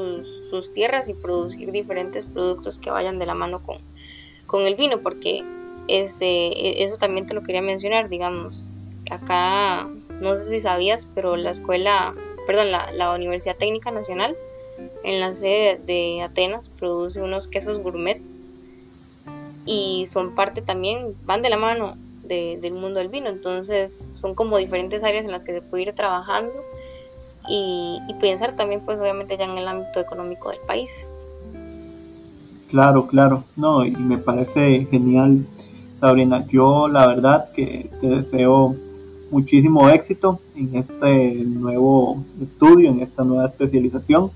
tierras 0.73 1.07
y 1.07 1.13
producir 1.13 1.71
diferentes 1.71 2.25
productos 2.25 2.77
que 2.79 2.91
vayan 2.91 3.17
de 3.17 3.25
la 3.25 3.33
mano 3.33 3.63
con, 3.63 3.77
con 4.45 4.67
el 4.67 4.75
vino, 4.75 4.99
porque 4.99 5.43
este, 5.87 6.83
eso 6.83 6.97
también 6.97 7.25
te 7.25 7.33
lo 7.33 7.43
quería 7.43 7.61
mencionar, 7.61 8.09
digamos, 8.09 8.67
acá, 9.11 9.87
no 10.21 10.35
sé 10.35 10.49
si 10.49 10.59
sabías, 10.59 11.07
pero 11.13 11.35
la 11.35 11.49
escuela, 11.49 12.13
perdón, 12.45 12.71
la, 12.71 12.91
la 12.93 13.13
Universidad 13.13 13.57
Técnica 13.57 13.91
Nacional, 13.91 14.35
en 15.03 15.19
la 15.19 15.33
sede 15.33 15.79
de 15.85 16.21
Atenas, 16.21 16.69
produce 16.69 17.21
unos 17.21 17.47
quesos 17.47 17.79
gourmet 17.79 18.21
y 19.65 20.05
son 20.07 20.35
parte 20.35 20.61
también, 20.61 21.15
van 21.25 21.41
de 21.41 21.49
la 21.49 21.57
mano 21.57 21.95
del 22.23 22.73
mundo 22.73 22.99
del 22.99 23.09
vino. 23.09 23.29
Entonces 23.29 24.03
son 24.15 24.35
como 24.35 24.57
diferentes 24.57 25.03
áreas 25.03 25.25
en 25.25 25.31
las 25.31 25.43
que 25.43 25.53
se 25.53 25.61
puede 25.61 25.83
ir 25.83 25.93
trabajando 25.93 26.53
y, 27.49 27.99
pensar 28.19 28.55
también 28.55 28.81
pues 28.81 29.01
obviamente 29.01 29.35
ya 29.35 29.45
en 29.45 29.57
el 29.57 29.67
ámbito 29.67 29.99
económico 29.99 30.49
del 30.49 30.59
país. 30.59 31.05
Claro, 32.69 33.05
claro, 33.05 33.43
no, 33.55 33.85
y 33.85 33.91
me 33.91 34.17
parece 34.17 34.85
genial, 34.89 35.45
Sabrina. 35.99 36.45
Yo 36.47 36.87
la 36.87 37.05
verdad 37.05 37.51
que 37.51 37.89
te 38.01 38.07
deseo 38.07 38.75
muchísimo 39.33 39.89
éxito 39.89 40.39
en 40.55 40.75
este 40.75 41.43
nuevo 41.43 42.23
estudio, 42.39 42.91
en 42.91 42.99
esta 42.99 43.23
nueva 43.23 43.47
especialización. 43.47 44.29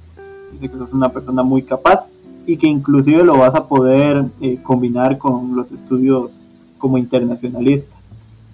Dice 0.54 0.70
que 0.70 0.78
sos 0.78 0.92
una 0.92 1.10
persona 1.10 1.44
muy 1.44 1.62
capaz 1.62 2.08
y 2.48 2.58
que 2.58 2.68
inclusive 2.68 3.24
lo 3.24 3.38
vas 3.38 3.54
a 3.54 3.68
poder 3.68 4.26
eh, 4.42 4.58
combinar 4.64 5.20
con 5.20 5.56
los 5.56 5.72
estudios 5.72 6.32
como 6.80 6.98
internacionalista. 6.98 7.96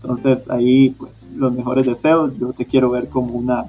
Entonces 0.01 0.49
ahí 0.49 0.89
pues 0.89 1.11
los 1.33 1.53
mejores 1.53 1.85
deseos, 1.85 2.37
yo 2.37 2.51
te 2.51 2.65
quiero 2.65 2.89
ver 2.89 3.07
como 3.07 3.35
una, 3.35 3.65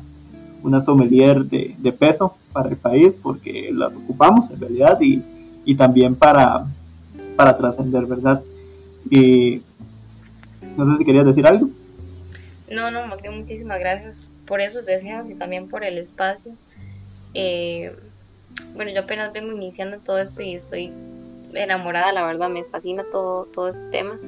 una 0.65 0.85
sommelier 0.85 1.45
de, 1.45 1.93
peso 1.97 2.35
para 2.53 2.71
el 2.71 2.77
país 2.77 3.15
porque 3.23 3.71
las 3.73 3.95
ocupamos 3.95 4.51
en 4.51 4.61
realidad 4.61 5.01
y, 5.01 5.23
y 5.65 5.77
también 5.77 6.17
para, 6.17 6.67
para 7.37 7.57
trascender, 7.57 8.05
¿verdad? 8.07 8.43
Y 9.09 9.63
no 10.77 10.91
sé 10.91 10.99
si 10.99 11.05
querías 11.05 11.27
decir 11.27 11.47
algo. 11.47 11.69
No, 12.71 12.91
no, 12.91 13.07
muchísimas 13.07 13.79
gracias 13.79 14.31
por 14.47 14.61
esos 14.61 14.87
deseos 14.87 15.29
y 15.31 15.35
también 15.35 15.69
por 15.69 15.85
el 15.85 15.99
espacio. 15.99 16.53
Eh, 17.35 17.95
bueno, 18.75 18.91
yo 18.91 19.01
apenas 19.01 19.33
vengo 19.33 19.53
iniciando 19.53 19.99
todo 19.99 20.19
esto 20.19 20.43
y 20.43 20.55
estoy 20.55 20.93
enamorada, 21.55 22.13
la 22.13 22.25
verdad, 22.25 22.49
me 22.49 22.65
fascina 22.65 23.05
todo, 23.11 23.47
todo 23.47 23.69
este 23.69 23.85
tema. 23.91 24.19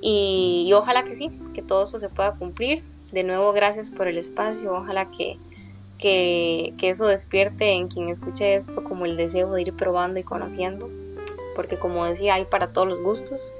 Y, 0.00 0.70
ojalá 0.74 1.04
que 1.04 1.14
sí, 1.14 1.30
que 1.54 1.62
todo 1.62 1.84
eso 1.84 1.98
se 1.98 2.08
pueda 2.08 2.32
cumplir. 2.32 2.82
De 3.12 3.24
nuevo, 3.24 3.52
gracias 3.52 3.90
por 3.90 4.06
el 4.06 4.18
espacio. 4.18 4.74
Ojalá 4.74 5.10
que, 5.10 5.36
que, 5.98 6.74
eso 6.80 7.06
despierte 7.06 7.72
en 7.72 7.88
quien 7.88 8.08
escuche 8.08 8.54
esto 8.54 8.84
como 8.84 9.06
el 9.06 9.16
deseo 9.16 9.52
de 9.52 9.62
ir 9.62 9.74
probando 9.74 10.20
y 10.20 10.22
conociendo. 10.22 10.88
Porque 11.56 11.76
como 11.76 12.04
decía, 12.04 12.34
hay 12.34 12.44
para 12.44 12.68
todos 12.68 12.86
los 12.86 13.00
gustos. 13.00 13.50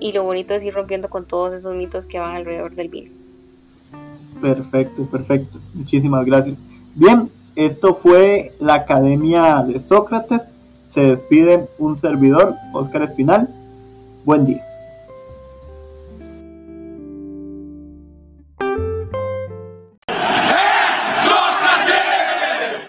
Y 0.00 0.12
lo 0.12 0.24
bonito 0.24 0.54
es 0.54 0.64
ir 0.64 0.74
rompiendo 0.74 1.08
con 1.08 1.24
todos 1.24 1.52
esos 1.52 1.74
mitos 1.74 2.06
que 2.06 2.18
van 2.18 2.36
alrededor 2.36 2.74
del 2.74 2.88
vino. 2.88 3.10
Perfecto, 4.40 5.06
perfecto. 5.06 5.58
Muchísimas 5.74 6.24
gracias. 6.26 6.56
Bien, 6.94 7.30
esto 7.56 7.94
fue 7.94 8.52
la 8.60 8.74
Academia 8.74 9.62
de 9.66 9.80
Sócrates. 9.80 10.42
Se 10.92 11.00
despide 11.00 11.68
un 11.78 11.98
servidor, 11.98 12.54
Óscar 12.72 13.02
Espinal. 13.02 13.48
Buen 14.24 14.46
día. 14.46 14.64